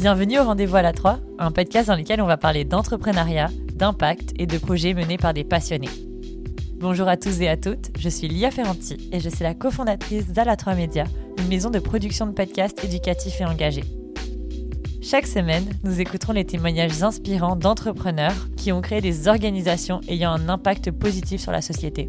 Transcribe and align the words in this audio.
Bienvenue 0.00 0.38
au 0.38 0.44
Rendez-vous 0.44 0.76
à 0.76 0.82
la 0.82 0.94
3, 0.94 1.20
un 1.38 1.50
podcast 1.50 1.88
dans 1.88 1.94
lequel 1.94 2.22
on 2.22 2.26
va 2.26 2.38
parler 2.38 2.64
d'entrepreneuriat, 2.64 3.50
d'impact 3.74 4.32
et 4.38 4.46
de 4.46 4.56
projets 4.56 4.94
menés 4.94 5.18
par 5.18 5.34
des 5.34 5.44
passionnés. 5.44 5.90
Bonjour 6.76 7.06
à 7.06 7.18
tous 7.18 7.42
et 7.42 7.50
à 7.50 7.58
toutes, 7.58 7.90
je 7.98 8.08
suis 8.08 8.26
Lia 8.26 8.50
Ferranti 8.50 9.10
et 9.12 9.20
je 9.20 9.28
suis 9.28 9.42
la 9.42 9.52
cofondatrice 9.52 10.28
d'Ala 10.28 10.56
3 10.56 10.74
Média, 10.74 11.04
une 11.36 11.48
maison 11.48 11.68
de 11.68 11.78
production 11.80 12.26
de 12.26 12.32
podcasts 12.32 12.82
éducatifs 12.82 13.42
et 13.42 13.44
engagés. 13.44 13.84
Chaque 15.02 15.26
semaine, 15.26 15.68
nous 15.84 16.00
écouterons 16.00 16.32
les 16.32 16.46
témoignages 16.46 17.02
inspirants 17.02 17.56
d'entrepreneurs 17.56 18.48
qui 18.56 18.72
ont 18.72 18.80
créé 18.80 19.02
des 19.02 19.28
organisations 19.28 20.00
ayant 20.08 20.32
un 20.32 20.48
impact 20.48 20.92
positif 20.92 21.42
sur 21.42 21.52
la 21.52 21.60
société. 21.60 22.06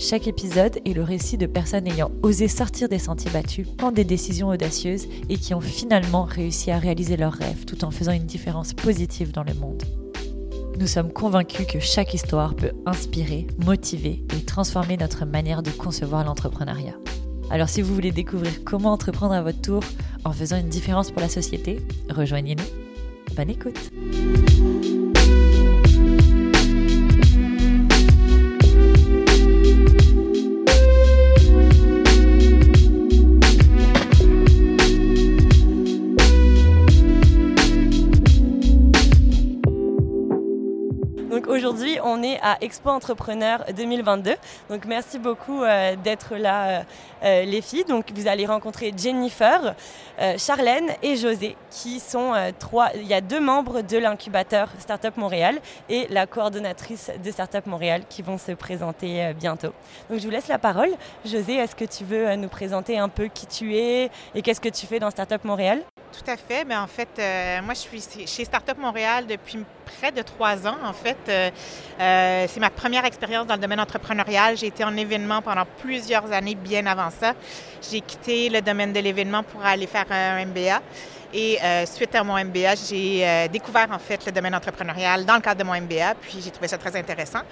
Chaque 0.00 0.28
épisode 0.28 0.78
est 0.86 0.94
le 0.94 1.02
récit 1.02 1.36
de 1.36 1.44
personnes 1.44 1.86
ayant 1.86 2.10
osé 2.22 2.48
sortir 2.48 2.88
des 2.88 2.98
sentiers 2.98 3.30
battus, 3.30 3.68
prendre 3.76 3.92
des 3.92 4.04
décisions 4.04 4.48
audacieuses 4.48 5.06
et 5.28 5.36
qui 5.36 5.52
ont 5.52 5.60
finalement 5.60 6.22
réussi 6.22 6.70
à 6.70 6.78
réaliser 6.78 7.18
leurs 7.18 7.34
rêves 7.34 7.66
tout 7.66 7.84
en 7.84 7.90
faisant 7.90 8.12
une 8.12 8.24
différence 8.24 8.72
positive 8.72 9.30
dans 9.30 9.44
le 9.44 9.52
monde. 9.52 9.82
Nous 10.78 10.86
sommes 10.86 11.12
convaincus 11.12 11.66
que 11.66 11.80
chaque 11.80 12.14
histoire 12.14 12.56
peut 12.56 12.72
inspirer, 12.86 13.46
motiver 13.58 14.24
et 14.34 14.42
transformer 14.42 14.96
notre 14.96 15.26
manière 15.26 15.62
de 15.62 15.70
concevoir 15.70 16.24
l'entrepreneuriat. 16.24 16.96
Alors 17.50 17.68
si 17.68 17.82
vous 17.82 17.94
voulez 17.94 18.10
découvrir 18.10 18.64
comment 18.64 18.92
entreprendre 18.92 19.34
à 19.34 19.42
votre 19.42 19.60
tour 19.60 19.82
en 20.24 20.32
faisant 20.32 20.56
une 20.56 20.70
différence 20.70 21.10
pour 21.10 21.20
la 21.20 21.28
société, 21.28 21.78
rejoignez-nous. 22.08 23.36
Bonne 23.36 23.50
écoute 23.50 23.90
à 42.42 42.58
Expo 42.60 42.90
Entrepreneur 42.90 43.64
2022. 43.74 44.34
Donc 44.68 44.84
merci 44.84 45.18
beaucoup 45.18 45.62
euh, 45.62 45.96
d'être 45.96 46.36
là, 46.36 46.68
euh, 46.68 46.82
euh, 47.24 47.44
les 47.44 47.60
filles. 47.60 47.84
Donc 47.84 48.10
vous 48.14 48.28
allez 48.28 48.46
rencontrer 48.46 48.92
Jennifer, 48.96 49.74
Charlène 50.36 50.90
et 51.02 51.16
José, 51.16 51.56
qui 51.70 51.98
sont 51.98 52.32
trois. 52.58 52.90
Il 52.94 53.06
y 53.06 53.14
a 53.14 53.20
deux 53.20 53.40
membres 53.40 53.80
de 53.80 53.96
l'incubateur 53.96 54.68
Startup 54.78 55.16
Montréal 55.16 55.58
et 55.88 56.06
la 56.10 56.26
coordonnatrice 56.26 57.10
de 57.22 57.30
Startup 57.30 57.64
Montréal 57.66 58.02
qui 58.08 58.20
vont 58.20 58.36
se 58.36 58.52
présenter 58.52 59.32
bientôt. 59.34 59.72
Donc 60.10 60.20
je 60.20 60.24
vous 60.24 60.30
laisse 60.30 60.48
la 60.48 60.58
parole. 60.58 60.90
José, 61.24 61.54
est-ce 61.54 61.74
que 61.74 61.86
tu 61.86 62.04
veux 62.04 62.34
nous 62.36 62.48
présenter 62.48 62.98
un 62.98 63.08
peu 63.08 63.28
qui 63.28 63.46
tu 63.46 63.74
es 63.76 64.10
et 64.34 64.42
qu'est-ce 64.42 64.60
que 64.60 64.68
tu 64.68 64.86
fais 64.86 64.98
dans 64.98 65.10
Startup 65.10 65.42
Montréal? 65.44 65.82
Tout 66.12 66.30
à 66.30 66.36
fait. 66.36 66.64
Mais 66.64 66.76
en 66.76 66.86
fait, 66.86 67.08
moi, 67.62 67.74
je 67.74 67.80
suis 67.80 68.26
chez 68.26 68.44
Startup 68.44 68.76
Montréal 68.78 69.26
depuis 69.26 69.64
près 69.98 70.12
de 70.12 70.22
trois 70.22 70.66
ans. 70.66 70.76
En 70.84 70.92
fait, 70.92 71.16
euh, 71.28 72.46
c'est 72.48 72.60
ma 72.60 72.70
première 72.70 73.04
expérience 73.04 73.46
dans 73.46 73.54
le 73.54 73.60
domaine 73.60 73.80
entrepreneurial. 73.80 74.56
J'ai 74.56 74.68
été 74.68 74.84
en 74.84 74.96
événement 74.96 75.42
pendant 75.42 75.64
plusieurs 75.78 76.30
années 76.32 76.54
bien 76.54 76.86
avant 76.86 77.10
ça. 77.10 77.34
J'ai 77.90 78.00
quitté 78.00 78.48
le 78.48 78.60
domaine 78.60 78.92
de 78.92 79.00
l'événement 79.00 79.42
pour 79.42 79.64
aller 79.64 79.86
faire 79.86 80.06
un 80.10 80.44
MBA. 80.44 80.80
Et 81.32 81.58
euh, 81.62 81.86
suite 81.86 82.12
à 82.16 82.24
mon 82.24 82.42
MBA, 82.44 82.74
j'ai 82.74 83.24
euh, 83.24 83.46
découvert 83.46 83.86
en 83.92 84.00
fait 84.00 84.26
le 84.26 84.32
domaine 84.32 84.54
entrepreneurial 84.54 85.24
dans 85.24 85.36
le 85.36 85.40
cadre 85.40 85.60
de 85.60 85.64
mon 85.64 85.80
MBA, 85.80 86.16
puis 86.20 86.40
j'ai 86.42 86.50
trouvé 86.50 86.66
ça 86.66 86.76
très 86.76 86.96
intéressant. 86.96 87.42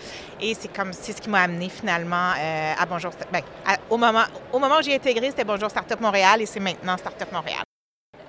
Et 0.41 0.53
c'est 0.55 0.75
comme 0.75 0.93
c'est 0.93 1.12
ce 1.12 1.20
qui 1.20 1.31
m'a 1.31 1.43
amené 1.43 1.69
finalement 1.69 2.33
à 2.77 2.84
Bonjour. 2.87 3.12
Ben, 3.33 3.43
au 3.89 3.97
moment 3.97 4.25
au 4.53 4.59
moment 4.59 4.78
où 4.78 4.83
j'ai 4.83 4.97
intégré, 4.97 5.28
c'était 5.28 5.45
Bonjour 5.45 5.70
Startup 5.70 6.00
Montréal 6.00 6.43
et 6.43 6.47
c'est 6.47 6.59
maintenant 6.59 6.97
Startup 6.97 7.31
Montréal. 7.31 7.68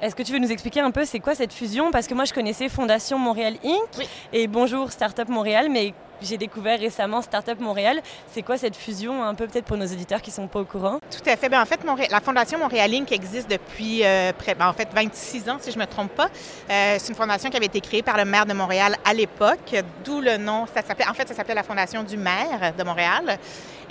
Est-ce 0.02 0.16
que 0.16 0.24
tu 0.24 0.32
veux 0.32 0.40
nous 0.40 0.52
expliquer 0.52 0.80
un 0.80 0.92
peu 0.92 1.04
c'est 1.04 1.20
quoi 1.20 1.36
cette 1.36 1.52
fusion? 1.52 1.92
Parce 1.92 2.08
que 2.08 2.14
moi 2.14 2.24
je 2.24 2.34
connaissais 2.34 2.70
Fondation 2.70 3.20
Montréal 3.20 3.56
Inc. 3.66 4.08
et 4.32 4.48
Bonjour 4.48 4.94
Startup 4.94 5.28
Montréal, 5.28 5.68
mais 5.70 5.94
j'ai 6.22 6.38
découvert 6.38 6.80
récemment 6.80 7.22
Startup 7.22 7.60
Montréal. 7.60 8.02
C'est 8.32 8.42
quoi 8.42 8.58
cette 8.58 8.76
fusion, 8.76 9.24
un 9.24 9.36
peu 9.36 9.48
peut-être 9.48 9.66
pour 9.66 9.78
nos 9.78 9.86
auditeurs 9.86 10.22
qui 10.22 10.30
ne 10.30 10.36
sont 10.36 10.48
pas 10.48 10.60
au 10.60 10.66
courant? 10.66 11.00
Tout 11.12 11.30
à 11.30 11.36
fait. 11.36 11.50
Bien, 11.50 11.62
en 11.62 11.66
fait, 11.66 11.80
la 12.10 12.20
Fondation 12.20 12.60
Montréal 12.60 12.94
Inc. 12.94 13.12
existe 13.12 13.50
depuis 13.50 14.04
euh, 14.04 14.32
près, 14.34 14.56
ben, 14.56 14.68
en 14.68 14.74
fait 14.74 14.90
26 14.94 15.50
ans, 15.50 15.58
si 15.60 15.72
je 15.72 15.78
ne 15.78 15.82
me 15.82 15.88
trompe 15.88 16.12
pas. 16.12 16.30
Euh, 16.70 16.96
c'est 16.98 17.10
une 17.10 17.16
fondation 17.16 17.50
qui 17.50 17.58
avait 17.58 17.66
été 17.66 17.82
créée 17.82 18.02
par 18.02 18.18
le 18.18 18.26
maire 18.26 18.46
de 18.46 18.54
Montréal 18.54 18.96
à 19.06 19.14
l'époque, 19.14 19.76
d'où 20.04 20.22
le 20.22 20.38
nom. 20.38 20.66
Ça 20.74 20.82
en 21.10 21.14
fait, 21.14 21.28
ça 21.28 21.34
s'appelait 21.34 21.56
la 21.56 21.64
Fondation 21.64 22.04
du 22.04 22.18
maire 22.18 22.74
de 22.78 22.84
Montréal. 22.84 23.38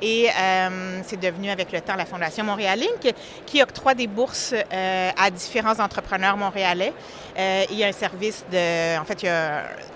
Et 0.01 0.29
euh, 0.29 1.01
c'est 1.05 1.19
devenu 1.19 1.51
avec 1.51 1.73
le 1.73 1.81
temps 1.81 1.97
la 1.97 2.07
Fondation 2.07 2.45
Montréal 2.45 2.81
Inc. 2.83 3.13
qui 3.47 3.63
octroie 3.63 3.95
des 3.95 4.07
bourses 4.07 4.55
à 4.71 5.31
différents 5.31 5.81
entrepreneurs 5.81 6.37
montréalais. 6.37 6.93
il 7.37 7.77
y 7.77 7.83
a 7.83 7.89
un 7.89 7.93
service 7.93 8.45
de... 8.51 8.99
En 8.99 9.05
fait, 9.05 9.27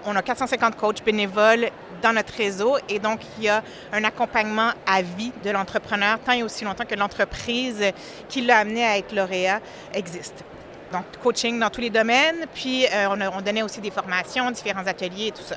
on 0.05 0.17
a 0.17 0.23
450 0.23 0.77
coachs 0.77 1.05
bénévoles 1.05 1.71
dans 2.03 2.13
notre 2.13 2.35
réseau 2.35 2.77
et 2.89 2.99
donc 2.99 3.21
il 3.39 3.45
y 3.45 3.49
a 3.49 3.63
un 3.93 4.05
accompagnement 4.05 4.71
à 4.87 5.03
vie 5.03 5.33
de 5.45 5.51
l'entrepreneur 5.51 6.19
tant 6.21 6.33
et 6.33 6.43
aussi 6.43 6.65
longtemps 6.65 6.85
que 6.85 6.95
l'entreprise 6.95 7.83
qui 8.29 8.43
l'a 8.43 8.59
amené 8.59 8.85
à 8.85 8.99
être 8.99 9.15
lauréat 9.15 9.61
existe. 9.95 10.45
Donc, 10.93 11.05
coaching 11.23 11.59
dans 11.59 11.71
tous 11.71 11.81
les 11.81 11.89
domaines, 11.89 12.45
puis 12.53 12.87
euh, 12.87 13.09
on, 13.09 13.41
donnait 13.41 13.63
aussi 13.63 13.81
des 13.81 13.91
formations, 13.91 14.51
différents 14.51 14.87
ateliers 14.87 15.29
et 15.29 15.33
tout 15.33 15.43
ça. 15.43 15.57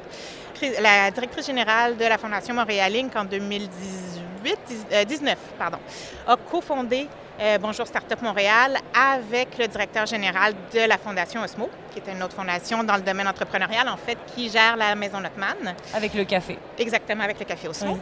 La 0.79 1.11
directrice 1.11 1.45
générale 1.45 1.97
de 1.97 2.05
la 2.05 2.17
Fondation 2.17 2.53
Montréal 2.53 2.95
Inc. 2.95 3.13
en 3.17 3.25
2018, 3.25 4.57
19, 5.05 5.33
euh, 5.33 5.35
pardon, 5.59 5.79
a 6.25 6.37
cofondé 6.37 7.09
euh, 7.41 7.57
Bonjour 7.59 7.85
Startup 7.85 8.21
Montréal 8.21 8.77
avec 8.93 9.57
le 9.57 9.67
directeur 9.67 10.05
général 10.05 10.53
de 10.73 10.87
la 10.87 10.97
Fondation 10.97 11.41
Osmo, 11.43 11.69
qui 11.91 11.99
est 11.99 12.11
une 12.11 12.23
autre 12.23 12.35
fondation 12.35 12.83
dans 12.83 12.95
le 12.95 13.01
domaine 13.01 13.27
entrepreneurial, 13.27 13.87
en 13.89 13.97
fait, 13.97 14.17
qui 14.33 14.49
gère 14.49 14.77
la 14.77 14.95
Maison 14.95 15.19
Notman. 15.19 15.75
Avec 15.93 16.13
le 16.13 16.23
café. 16.23 16.57
Exactement, 16.77 17.23
avec 17.23 17.39
le 17.39 17.45
café 17.45 17.67
Osmo. 17.67 17.99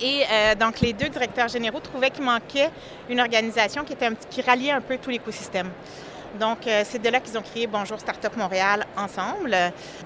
Et 0.00 0.22
euh, 0.30 0.54
donc, 0.54 0.80
les 0.80 0.92
deux 0.92 1.08
directeurs 1.08 1.48
généraux 1.48 1.80
trouvaient 1.80 2.10
qu'il 2.10 2.24
manquait 2.24 2.70
une 3.08 3.20
organisation 3.20 3.84
qui, 3.84 3.92
était 3.92 4.10
qui 4.30 4.42
ralliait 4.42 4.72
un 4.72 4.80
peu 4.80 4.96
tout 4.98 5.10
l'écosystème. 5.10 5.70
Donc, 6.38 6.66
euh, 6.66 6.82
c'est 6.88 7.00
de 7.00 7.08
là 7.10 7.20
qu'ils 7.20 7.36
ont 7.36 7.42
créé 7.42 7.66
Bonjour 7.66 8.00
Startup 8.00 8.34
Montréal 8.36 8.86
ensemble. 8.96 9.54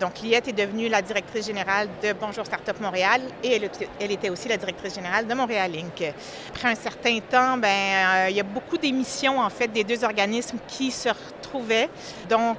Donc, 0.01 0.21
Liette 0.23 0.49
est 0.49 0.53
devenue 0.53 0.89
la 0.89 1.01
directrice 1.01 1.47
générale 1.47 1.89
de 2.03 2.13
Bonjour 2.15 2.45
Startup 2.45 2.79
Montréal 2.81 3.21
et 3.45 3.61
elle, 4.01 4.11
était 4.11 4.29
aussi 4.29 4.49
la 4.49 4.57
directrice 4.57 4.95
générale 4.95 5.27
de 5.27 5.35
Montréal 5.35 5.73
Inc. 5.77 6.13
Après 6.49 6.69
un 6.69 6.75
certain 6.75 7.21
temps, 7.21 7.57
ben, 7.57 7.69
euh, 7.69 8.27
il 8.31 8.37
y 8.37 8.41
a 8.41 8.45
beaucoup 8.45 8.77
d'émissions, 8.77 9.39
en 9.39 9.51
fait, 9.51 9.69
des 9.69 9.85
deux 9.85 10.03
organismes 10.03 10.59
qui 10.67 10.91
se 10.91 11.11
retrouvaient. 11.11 11.89
Donc, 12.29 12.59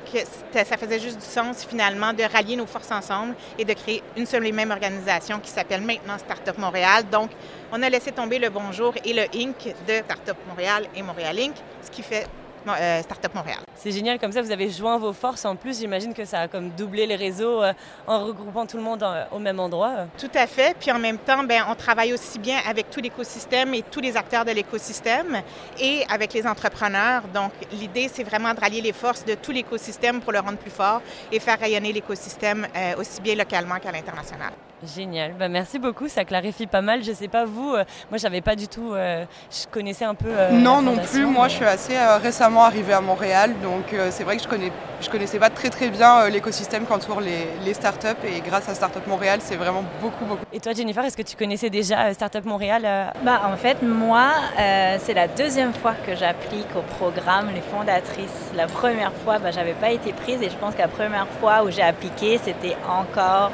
ça 0.53 0.77
faisait 0.77 0.99
juste 0.99 1.17
du 1.17 1.25
sens, 1.25 1.65
finalement, 1.65 2.13
de 2.13 2.23
rallier 2.23 2.55
nos 2.55 2.67
forces 2.67 2.91
ensemble 2.91 3.35
et 3.59 3.65
de 3.65 3.73
créer 3.73 4.01
une 4.15 4.25
seule 4.25 4.47
et 4.47 4.51
même 4.53 4.71
organisation 4.71 5.39
qui 5.39 5.49
s'appelle 5.49 5.81
maintenant 5.81 6.17
Startup 6.17 6.57
Montréal. 6.57 7.03
Donc, 7.11 7.31
on 7.73 7.83
a 7.83 7.89
laissé 7.89 8.13
tomber 8.13 8.39
le 8.39 8.49
Bonjour 8.49 8.93
et 9.03 9.13
le 9.13 9.23
Inc. 9.35 9.75
de 9.87 9.95
Startup 10.05 10.37
Montréal 10.47 10.85
et 10.95 11.01
Montréal 11.01 11.37
Inc., 11.37 11.55
ce 11.83 11.91
qui 11.91 12.01
fait 12.01 12.25
euh, 12.67 13.01
Startup 13.01 13.33
Montréal. 13.33 13.59
C'est 13.75 13.91
génial, 13.91 14.19
comme 14.19 14.31
ça 14.31 14.41
vous 14.41 14.51
avez 14.51 14.69
joint 14.69 14.97
vos 14.97 15.13
forces. 15.13 15.45
En 15.45 15.55
plus, 15.55 15.79
j'imagine 15.79 16.13
que 16.13 16.25
ça 16.25 16.41
a 16.41 16.47
comme 16.47 16.69
doublé 16.71 17.05
les 17.05 17.15
réseaux 17.15 17.63
euh, 17.63 17.73
en 18.07 18.25
regroupant 18.25 18.65
tout 18.65 18.77
le 18.77 18.83
monde 18.83 19.03
euh, 19.03 19.23
au 19.31 19.39
même 19.39 19.59
endroit. 19.59 20.07
Tout 20.17 20.31
à 20.35 20.47
fait. 20.47 20.75
Puis 20.79 20.91
en 20.91 20.99
même 20.99 21.17
temps, 21.17 21.43
ben, 21.43 21.63
on 21.69 21.75
travaille 21.75 22.13
aussi 22.13 22.39
bien 22.39 22.57
avec 22.67 22.89
tout 22.89 22.99
l'écosystème 22.99 23.73
et 23.73 23.83
tous 23.83 24.01
les 24.01 24.17
acteurs 24.17 24.45
de 24.45 24.51
l'écosystème 24.51 25.41
et 25.79 26.03
avec 26.09 26.33
les 26.33 26.45
entrepreneurs. 26.45 27.23
Donc 27.33 27.51
l'idée, 27.71 28.09
c'est 28.11 28.23
vraiment 28.23 28.53
de 28.53 28.59
rallier 28.59 28.81
les 28.81 28.93
forces 28.93 29.23
de 29.23 29.35
tout 29.35 29.51
l'écosystème 29.51 30.19
pour 30.21 30.31
le 30.33 30.39
rendre 30.39 30.57
plus 30.57 30.71
fort 30.71 31.01
et 31.31 31.39
faire 31.39 31.59
rayonner 31.59 31.93
l'écosystème 31.93 32.67
aussi 32.97 33.21
bien 33.21 33.35
localement 33.35 33.77
qu'à 33.79 33.91
l'international. 33.91 34.51
Génial. 34.95 35.33
Ben, 35.33 35.51
merci 35.51 35.79
beaucoup. 35.79 36.07
Ça 36.07 36.23
clarifie 36.23 36.67
pas 36.67 36.81
mal. 36.81 37.03
Je 37.03 37.11
sais 37.11 37.27
pas 37.27 37.45
vous, 37.45 37.71
moi 37.71 37.85
moi 38.11 38.17
j'avais 38.17 38.41
pas 38.41 38.55
du 38.55 38.67
tout, 38.67 38.93
je 38.93 39.67
connaissais 39.71 40.05
un 40.05 40.15
peu. 40.15 40.29
non, 40.51 40.81
non 40.81 40.97
plus. 40.97 41.25
Moi, 41.25 41.47
je 41.47 41.55
suis 41.55 41.65
assez 41.65 41.97
récemment 42.21 42.46
arrivée 42.55 42.93
à 42.93 43.01
Montréal, 43.01 43.53
donc 43.61 43.95
c'est 44.11 44.23
vrai 44.23 44.37
que 44.37 44.43
je 44.43 44.47
connais 44.47 44.71
je 45.01 45.09
connaissais 45.09 45.39
pas 45.39 45.49
très 45.49 45.69
très 45.69 45.89
bien 45.89 46.21
euh, 46.21 46.29
l'écosystème 46.29 46.85
qu'entourent 46.85 47.21
les, 47.21 47.47
les 47.63 47.73
startups 47.73 48.07
et 48.25 48.41
grâce 48.41 48.67
à 48.69 48.75
Startup 48.75 49.05
Montréal, 49.07 49.39
c'est 49.41 49.55
vraiment 49.55 49.83
beaucoup 50.01 50.25
beaucoup. 50.25 50.43
Et 50.51 50.59
toi 50.59 50.73
Jennifer, 50.73 51.03
est-ce 51.05 51.17
que 51.17 51.21
tu 51.21 51.35
connaissais 51.35 51.69
déjà 51.69 52.07
euh, 52.07 52.13
Startup 52.13 52.43
Montréal 52.45 52.81
euh? 52.85 53.05
bah, 53.23 53.41
En 53.51 53.57
fait, 53.57 53.81
moi, 53.83 54.31
c'est 54.99 55.13
la 55.13 55.27
deuxième 55.27 55.73
fois 55.73 55.93
que 56.05 56.15
j'applique 56.15 56.67
au 56.75 56.81
programme 56.95 57.49
Les 57.53 57.61
Fondatrices. 57.61 58.51
La 58.55 58.67
première 58.67 59.13
fois, 59.23 59.39
bah, 59.39 59.51
j'avais 59.51 59.73
pas 59.73 59.91
été 59.91 60.13
prise 60.13 60.41
et 60.41 60.49
je 60.49 60.55
pense 60.55 60.73
que 60.73 60.81
la 60.81 60.87
première 60.87 61.27
fois 61.39 61.63
où 61.63 61.71
j'ai 61.71 61.83
appliqué, 61.83 62.39
c'était 62.43 62.75
encore 62.87 63.51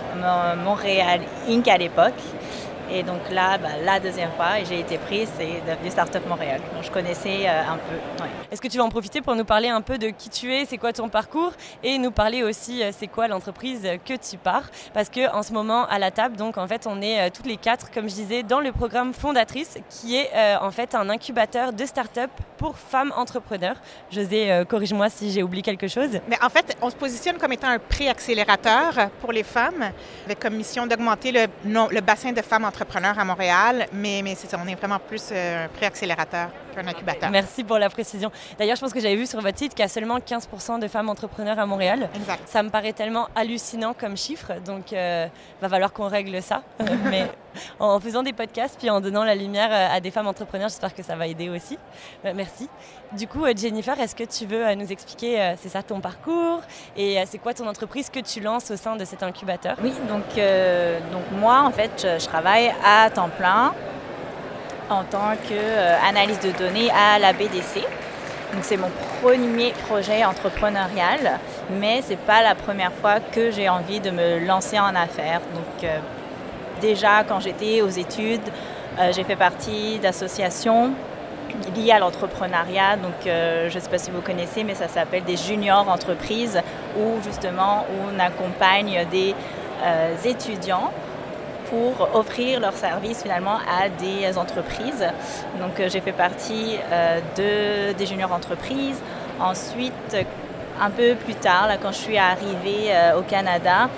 Montréal 0.63 1.21
Inc. 1.49 1.67
à 1.67 1.77
l'époque. 1.77 2.13
Et 2.91 3.01
donc 3.01 3.21
là, 3.31 3.57
bah, 3.57 3.69
la 3.83 3.99
deuxième 3.99 4.31
fois, 4.31 4.63
j'ai 4.67 4.79
été 4.79 4.97
prise, 4.97 5.29
c'est 5.37 5.61
devenu 5.67 5.89
Startup 5.89 6.25
Montréal. 6.27 6.61
Donc 6.73 6.83
je 6.83 6.91
connaissais 6.91 7.47
euh, 7.47 7.61
un 7.61 7.77
peu. 7.77 8.25
Est-ce 8.51 8.61
que 8.61 8.67
tu 8.67 8.77
vas 8.77 8.83
en 8.83 8.89
profiter 8.89 9.21
pour 9.21 9.35
nous 9.35 9.45
parler 9.45 9.69
un 9.69 9.81
peu 9.81 9.97
de 9.97 10.09
qui 10.09 10.29
tu 10.29 10.53
es, 10.53 10.65
c'est 10.65 10.77
quoi 10.77 10.93
ton 10.93 11.09
parcours, 11.09 11.53
et 11.81 11.97
nous 11.97 12.11
parler 12.11 12.43
aussi 12.43 12.83
euh, 12.83 12.91
c'est 12.91 13.07
quoi 13.07 13.27
l'entreprise 13.27 13.87
que 14.05 14.13
tu 14.13 14.37
pars? 14.37 14.69
Parce 14.93 15.09
que 15.09 15.33
en 15.33 15.41
ce 15.43 15.53
moment 15.53 15.85
à 15.87 15.97
la 15.97 16.11
table, 16.11 16.35
donc 16.35 16.57
en 16.57 16.67
fait 16.67 16.85
on 16.85 17.01
est 17.01 17.21
euh, 17.21 17.29
toutes 17.33 17.47
les 17.47 17.57
quatre, 17.57 17.89
comme 17.89 18.09
je 18.09 18.15
disais, 18.15 18.43
dans 18.43 18.59
le 18.59 18.71
programme 18.71 19.13
Fondatrice, 19.13 19.77
qui 19.89 20.17
est 20.17 20.29
en 20.61 20.71
fait 20.71 20.93
un 20.95 21.09
incubateur 21.09 21.73
de 21.73 21.85
start-up 21.85 22.29
pour 22.57 22.77
femmes 22.77 23.13
entrepreneurs. 23.15 23.77
José, 24.11 24.63
corrige-moi 24.67 25.09
si 25.09 25.31
j'ai 25.31 25.43
oublié 25.43 25.61
quelque 25.63 25.87
chose. 25.87 26.19
Mais 26.27 26.37
en 26.43 26.49
fait, 26.49 26.75
on 26.81 26.89
se 26.89 26.95
positionne 26.95 27.37
comme 27.37 27.53
étant 27.53 27.69
un 27.69 27.79
pré-accélérateur 27.79 29.09
pour 29.21 29.31
les 29.31 29.43
femmes, 29.43 29.91
avec 30.25 30.39
comme 30.39 30.55
mission 30.55 30.85
d'augmenter 30.85 31.31
le, 31.31 31.47
le 31.65 32.01
bassin 32.01 32.31
de 32.31 32.41
femmes 32.41 32.65
entrepreneurs 32.65 32.72
à 33.17 33.23
Montréal, 33.25 33.87
mais, 33.93 34.21
c'est 34.35 34.49
ça, 34.49 34.59
on 34.63 34.67
est 34.67 34.75
vraiment 34.75 34.99
plus 34.99 35.29
euh, 35.31 35.67
pré-accélérateur 35.75 36.49
qu'un 36.73 36.87
incubateur. 36.87 37.29
Merci 37.31 37.63
pour 37.63 37.77
la 37.77 37.89
précision. 37.89 38.31
D'ailleurs, 38.57 38.75
je 38.75 38.81
pense 38.81 38.93
que 38.93 38.99
j'avais 38.99 39.15
vu 39.15 39.25
sur 39.25 39.41
votre 39.41 39.57
site 39.57 39.73
qu'il 39.73 39.81
y 39.81 39.85
a 39.85 39.89
seulement 39.89 40.19
15% 40.19 40.79
de 40.79 40.87
femmes 40.87 41.09
entrepreneurs 41.09 41.59
à 41.59 41.65
Montréal. 41.65 42.09
Exact. 42.15 42.41
Ça 42.47 42.63
me 42.63 42.69
paraît 42.69 42.93
tellement 42.93 43.27
hallucinant 43.35 43.93
comme 43.93 44.17
chiffre, 44.17 44.53
donc 44.65 44.91
il 44.91 44.97
euh, 44.97 45.27
va 45.61 45.69
falloir 45.69 45.93
qu'on 45.93 46.07
règle 46.07 46.41
ça. 46.41 46.63
mais 47.09 47.27
en 47.79 47.99
faisant 47.99 48.23
des 48.23 48.33
podcasts, 48.33 48.77
puis 48.79 48.89
en 48.89 48.99
donnant 48.99 49.23
la 49.23 49.35
lumière 49.35 49.69
euh, 49.71 49.95
à 49.95 49.99
des 49.99 50.11
femmes 50.11 50.27
entrepreneurs, 50.27 50.69
j'espère 50.69 50.93
que 50.93 51.03
ça 51.03 51.15
va 51.15 51.27
aider 51.27 51.49
aussi. 51.49 51.77
merci. 52.23 52.69
Du 53.11 53.27
coup, 53.27 53.45
Jennifer, 53.55 53.99
est-ce 53.99 54.15
que 54.15 54.23
tu 54.23 54.47
veux 54.47 54.73
nous 54.73 54.91
expliquer, 54.91 55.53
c'est 55.61 55.69
ça 55.69 55.83
ton 55.83 55.99
parcours, 55.99 56.61
et 56.97 57.23
c'est 57.27 57.37
quoi 57.37 57.53
ton 57.53 57.67
entreprise 57.67 58.09
que 58.09 58.19
tu 58.19 58.39
lances 58.39 58.71
au 58.71 58.75
sein 58.75 58.95
de 58.95 59.05
cet 59.05 59.21
incubateur? 59.21 59.77
Oui, 59.83 59.93
donc, 60.09 60.23
donc 61.11 61.39
moi, 61.39 61.61
en 61.61 61.69
fait, 61.69 61.91
je 62.19 62.25
travaille 62.25 62.73
à 62.83 63.11
temps 63.11 63.29
plein 63.29 63.75
en 64.93 65.03
tant 65.03 65.33
qu'analyse 65.47 66.39
de 66.39 66.51
données 66.51 66.89
à 66.91 67.19
la 67.19 67.33
BDC. 67.33 67.81
Donc 68.53 68.63
c'est 68.63 68.77
mon 68.77 68.91
premier 69.21 69.71
projet 69.87 70.23
entrepreneurial, 70.23 71.39
mais 71.71 72.01
c'est 72.03 72.19
pas 72.19 72.43
la 72.43 72.53
première 72.53 72.91
fois 72.93 73.19
que 73.19 73.49
j'ai 73.49 73.67
envie 73.67 73.99
de 73.99 74.11
me 74.11 74.45
lancer 74.45 74.79
en 74.79 74.95
affaires. 74.95 75.41
Donc 75.55 75.83
euh, 75.83 75.97
déjà 76.79 77.23
quand 77.23 77.39
j'étais 77.39 77.81
aux 77.81 77.89
études, 77.89 78.47
euh, 78.99 79.11
j'ai 79.11 79.23
fait 79.23 79.35
partie 79.35 79.97
d'associations 79.97 80.91
liées 81.75 81.93
à 81.93 81.99
l'entrepreneuriat. 81.99 82.97
Donc 82.97 83.25
euh, 83.25 83.69
je 83.71 83.75
ne 83.75 83.79
sais 83.79 83.89
pas 83.89 83.97
si 83.97 84.11
vous 84.11 84.21
connaissez, 84.21 84.63
mais 84.63 84.75
ça 84.75 84.87
s'appelle 84.87 85.23
des 85.23 85.37
juniors 85.37 85.89
entreprises 85.89 86.61
où 86.95 87.23
justement 87.23 87.87
on 88.05 88.19
accompagne 88.19 89.05
des 89.11 89.33
étudiants 90.23 90.91
pour 91.73 92.07
offrir 92.13 92.59
leurs 92.59 92.77
services 92.77 93.23
finalement 93.23 93.57
à 93.57 93.89
des 93.89 94.37
entreprises. 94.37 95.05
Donc 95.59 95.79
euh, 95.79 95.89
j'ai 95.91 96.01
fait 96.01 96.11
partie 96.11 96.77
euh, 96.91 97.19
de, 97.39 97.97
des 97.97 98.05
juniors 98.05 98.31
entreprises. 98.31 99.01
Ensuite, 99.39 100.15
un 100.79 100.91
peu 100.91 101.15
plus 101.15 101.33
tard, 101.33 101.69
quand 101.81 101.91
je 101.91 101.97
suis 102.07 102.17
arrivée 102.17 102.89
euh, 102.89 103.19
au 103.19 103.23
Canada, 103.23 103.89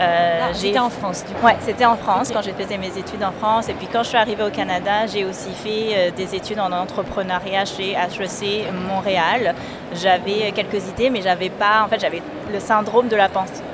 euh, 0.00 0.50
c'était 0.52 0.78
en 0.78 0.90
France, 0.90 1.24
du 1.26 1.34
coup. 1.34 1.46
Ouais, 1.46 1.56
c'était 1.60 1.84
en 1.84 1.96
France 1.96 2.30
quand 2.32 2.42
j'ai 2.42 2.52
fait 2.52 2.78
mes 2.78 2.96
études 2.98 3.22
en 3.22 3.32
France. 3.32 3.68
Et 3.68 3.74
puis 3.74 3.86
quand 3.92 4.02
je 4.02 4.08
suis 4.08 4.16
arrivée 4.16 4.44
au 4.44 4.50
Canada, 4.50 5.06
j'ai 5.06 5.24
aussi 5.24 5.52
fait 5.52 5.94
euh, 5.94 6.10
des 6.10 6.34
études 6.34 6.60
en 6.60 6.72
entrepreneuriat 6.72 7.64
chez 7.64 7.92
HEC 7.92 8.72
Montréal. 8.88 9.54
J'avais 9.94 10.52
quelques 10.52 10.88
idées, 10.88 11.10
mais 11.10 11.22
j'avais 11.22 11.50
pas. 11.50 11.82
En 11.84 11.88
fait, 11.88 12.00
j'avais 12.00 12.22
le 12.52 12.60
syndrome 12.60 13.08
de 13.08 13.16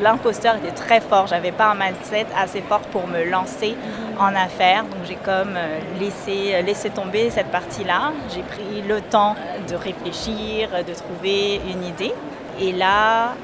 l'imposteur 0.03 0.57
était 0.57 0.75
très 0.75 1.01
fort. 1.01 1.27
J'avais 1.27 1.53
pas 1.53 1.71
un 1.71 1.75
mindset 1.75 2.27
assez 2.37 2.61
fort 2.63 2.81
pour 2.81 3.07
me 3.07 3.25
lancer 3.25 3.71
mhm. 3.77 4.21
en 4.21 4.35
affaires. 4.35 4.85
Donc 4.85 5.01
j'ai 5.07 5.17
comme 5.17 5.57
euh, 5.57 5.79
laissé, 5.99 6.63
laissé 6.63 6.91
tomber 6.91 7.31
cette 7.31 7.51
partie-là. 7.51 8.13
J'ai 8.35 8.43
pris 8.43 8.83
le 8.87 9.01
temps 9.01 9.37
de 9.69 9.75
réfléchir, 9.75 10.69
de 10.87 10.95
trouver 10.95 11.61
une 11.73 11.85
idée. 11.85 12.13
Et 12.61 12.73
là, 12.73 13.35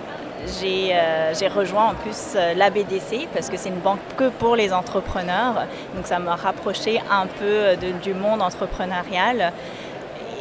euh, 0.47 1.33
j'ai 1.39 1.49
rejoint 1.49 1.91
en 1.91 1.95
plus 1.95 2.35
euh, 2.37 2.55
la 2.55 2.71
BDC 2.71 3.29
parce 3.33 3.49
que 3.49 3.57
c'est 3.57 3.69
une 3.69 3.81
banque 3.81 4.01
que 4.17 4.29
pour 4.29 4.57
les 4.57 4.73
entrepreneurs. 4.73 5.67
Donc 5.95 6.07
ça 6.07 6.19
m'a 6.19 6.37
rapproché 6.37 7.01
un 7.11 7.27
peu 7.27 7.45
euh, 7.45 7.77
du 8.03 8.15
monde 8.15 8.43
entrepreneurial. 8.43 9.53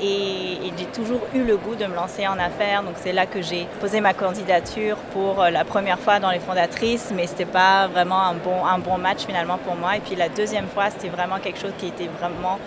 Et, 0.02 0.58
j'ai 0.78 0.86
toujours 0.86 1.22
eu 1.34 1.44
le 1.44 1.56
goût 1.56 1.76
de 1.76 1.86
me 1.86 1.96
lancer 1.96 2.28
en 2.28 2.38
affaires. 2.40 2.84
Donc 2.84 2.96
c'est 2.98 3.14
là 3.14 3.26
que 3.26 3.42
j'ai 3.42 3.68
posé 3.80 4.02
ma 4.02 4.14
candidature 4.14 4.98
pour 5.14 5.44
la 5.44 5.64
première 5.64 6.00
fois 6.00 6.20
dans 6.20 6.32
les 6.32 6.40
fondatrices, 6.40 7.12
mais 7.16 7.28
ce 7.28 7.34
n'était 7.34 7.46
pas 7.46 7.88
vraiment 7.88 8.20
un 8.22 8.34
bon, 8.34 8.66
un 8.66 8.80
bon 8.80 8.98
match 8.98 9.26
finalement 9.26 9.58
pour 9.60 9.76
moi. 9.76 9.96
Et 9.98 10.00
puis 10.00 10.16
la 10.16 10.30
deuxième 10.30 10.68
fois, 10.68 10.90
c'était 10.90 11.10
vraiment 11.10 11.38
quelque 11.38 11.60
chose 11.60 11.74
qui 11.78 11.88
était 11.88 12.10
vraiment 12.20 12.58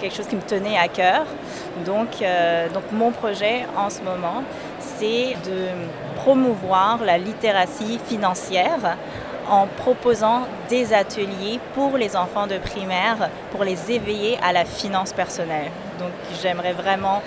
quelque 0.00 0.14
chose 0.16 0.26
qui 0.26 0.36
me 0.36 0.40
tenait 0.40 0.78
à 0.78 0.88
cœur. 0.88 1.26
Donc, 1.84 2.24
donc 2.72 2.84
mon 2.90 3.10
projet 3.10 3.66
en 3.76 3.90
ce 3.90 4.00
moment, 4.00 4.42
c'est 4.80 5.36
de 5.44 5.68
promouvoir 6.26 7.04
la 7.04 7.18
littératie 7.18 8.00
financière 8.04 8.96
en 9.48 9.68
proposant 9.68 10.42
des 10.68 10.92
ateliers 10.92 11.60
pour 11.72 11.96
les 11.96 12.16
enfants 12.16 12.48
de 12.48 12.58
primaire 12.58 13.30
pour 13.52 13.62
les 13.62 13.92
éveiller 13.92 14.36
à 14.42 14.52
la 14.52 14.64
finance 14.64 15.12
personnelle. 15.12 15.70
Donc 16.00 16.10
j'aimerais 16.42 16.72
vraiment 16.72 17.22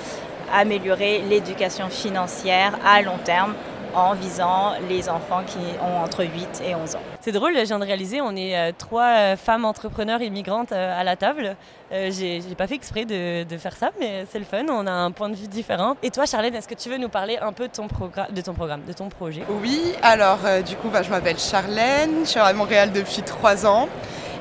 améliorer 0.54 1.22
l'éducation 1.30 1.88
financière 1.88 2.78
à 2.86 3.02
long 3.02 3.20
terme 3.24 3.54
en 3.96 4.14
visant 4.14 4.74
les 4.88 5.10
enfants 5.10 5.42
qui 5.46 5.58
ont 5.82 6.04
entre 6.04 6.24
8 6.24 6.62
et 6.66 6.76
11 6.76 6.96
ans. 6.96 7.00
C'est 7.22 7.32
drôle, 7.32 7.54
je 7.58 7.64
viens 7.64 7.80
de 7.80 7.86
réaliser, 7.86 8.22
on 8.22 8.36
est 8.36 8.58
euh, 8.58 8.72
trois 8.78 9.10
euh, 9.10 9.36
femmes 9.36 9.66
entrepreneurs 9.66 10.22
immigrantes 10.22 10.72
euh, 10.72 11.00
à 11.00 11.04
la 11.04 11.16
table. 11.16 11.56
J'ai 11.92 12.42
pas 12.56 12.68
fait 12.68 12.76
exprès 12.76 13.06
de, 13.06 13.58
faire 13.58 13.76
ça, 13.76 13.90
mais 14.00 14.26
c'est 14.32 14.38
le 14.38 14.46
fun, 14.46 14.66
on 14.70 14.86
a 14.86 14.92
un 14.92 15.10
point 15.10 15.28
de 15.28 15.36
vue 15.36 15.48
différent. 15.48 15.96
Et 16.04 16.12
toi, 16.12 16.28
Charlène, 16.28 16.54
est-ce 16.54 16.68
que 16.68 16.76
tu 16.76 16.88
veux 16.88 16.98
nous 16.98 17.10
parler 17.10 17.40
un 17.42 17.52
peu 17.52 17.68
de 17.68 17.74
ton, 17.74 17.88
de 18.30 18.42
ton 18.42 18.54
programme, 18.54 18.84
de 18.88 18.94
ton 18.94 19.10
projet? 19.10 19.42
Oui, 19.62 19.94
alors 20.04 20.38
du 20.64 20.76
coup, 20.76 20.90
bah, 20.90 21.02
je 21.02 21.10
m'appelle 21.10 21.40
Charlène, 21.40 22.26
je 22.26 22.30
suis 22.30 22.40
à 22.40 22.54
Montréal 22.54 22.92
depuis 22.94 23.24
trois 23.24 23.66
ans 23.66 23.90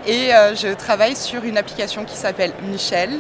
et 0.07 0.29
je 0.29 0.75
travaille 0.75 1.17
sur 1.17 1.43
une 1.45 1.57
application 1.57 2.05
qui 2.05 2.17
s'appelle 2.17 2.53
Michel 2.65 3.19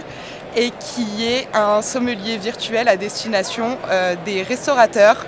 et 0.54 0.72
qui 0.72 1.24
est 1.24 1.48
un 1.54 1.80
sommelier 1.80 2.36
virtuel 2.36 2.86
à 2.86 2.98
destination 2.98 3.78
des 4.26 4.42
restaurateurs 4.42 5.24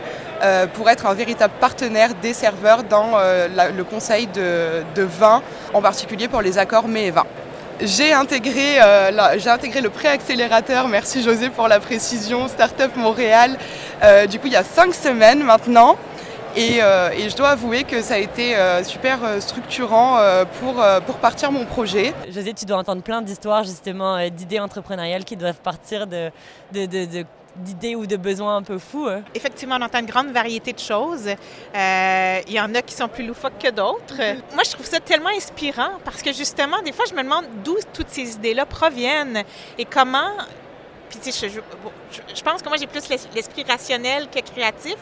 pour 0.74 0.88
être 0.88 1.06
un 1.06 1.14
véritable 1.14 1.52
partenaire 1.60 2.14
des 2.14 2.32
serveurs 2.32 2.82
dans 2.82 3.12
euh, 3.14 3.48
le 3.76 3.84
conseil 3.84 4.26
de, 4.26 5.02
vin, 5.02 5.42
en 5.74 5.82
particulier 5.82 6.28
pour 6.28 6.42
les 6.42 6.58
accords 6.58 6.88
mets 6.88 7.06
et. 7.10 7.26
J'ai 7.82 8.12
intégré, 8.12 8.78
euh, 8.82 9.38
intégré 9.46 9.80
le 9.80 9.88
préaccélérateur, 9.88 10.88
merci 10.88 11.22
José 11.22 11.48
pour 11.48 11.66
la 11.68 11.80
précision, 11.80 12.48
Startup 12.48 12.94
Montréal, 12.96 13.56
du 14.28 14.38
coup 14.38 14.46
il 14.46 14.52
y 14.52 14.56
a 14.56 14.64
cinq 14.64 14.94
semaines 14.94 15.42
maintenant. 15.42 15.96
Et, 16.56 16.80
je 16.80 17.36
dois 17.36 17.50
avouer 17.50 17.84
que 17.84 18.02
ça 18.02 18.14
a 18.14 18.18
été 18.18 18.56
super 18.84 19.18
structurant 19.40 20.18
pour, 20.60 20.82
pour 21.06 21.16
partir 21.16 21.52
mon 21.52 21.64
projet. 21.64 22.12
José, 22.30 22.52
tu 22.54 22.64
dois 22.64 22.78
entendre 22.78 23.02
plein 23.02 23.22
d'histoires 23.22 23.64
justement 23.64 24.28
d'idées 24.28 24.60
entrepreneuriales 24.60 25.24
qui 25.24 25.36
doivent 25.36 25.60
partir 25.60 26.06
de, 26.06 26.30
de, 26.72 26.86
de 26.86 27.24
d'idées 27.56 27.94
ou 27.94 28.06
de 28.06 28.16
besoins 28.16 28.56
un 28.56 28.62
peu 28.62 28.78
fous. 28.78 29.06
Hein. 29.08 29.22
Effectivement, 29.34 29.76
on 29.78 29.82
entend 29.82 30.00
une 30.00 30.06
grande 30.06 30.30
variété 30.30 30.72
de 30.72 30.78
choses. 30.78 31.26
Euh, 31.26 32.40
il 32.46 32.52
y 32.52 32.60
en 32.60 32.74
a 32.74 32.82
qui 32.82 32.94
sont 32.94 33.08
plus 33.08 33.26
loufoques 33.26 33.58
que 33.58 33.70
d'autres. 33.70 34.16
Mm-hmm. 34.16 34.54
Moi, 34.54 34.62
je 34.64 34.70
trouve 34.70 34.86
ça 34.86 35.00
tellement 35.00 35.30
inspirant 35.30 35.92
parce 36.04 36.22
que 36.22 36.32
justement, 36.32 36.80
des 36.82 36.92
fois, 36.92 37.04
je 37.08 37.14
me 37.14 37.22
demande 37.22 37.46
d'où 37.64 37.76
toutes 37.92 38.10
ces 38.10 38.34
idées-là 38.34 38.66
proviennent 38.66 39.44
et 39.78 39.84
comment 39.84 40.30
puis, 41.10 41.18
tu 41.18 41.32
sais, 41.32 41.48
je, 41.48 42.42
pense 42.42 42.62
que 42.62 42.68
moi, 42.68 42.78
j'ai 42.78 42.86
plus 42.86 43.08
l'esprit 43.08 43.64
rationnel 43.68 44.28
que 44.28 44.38
créatif. 44.38 44.96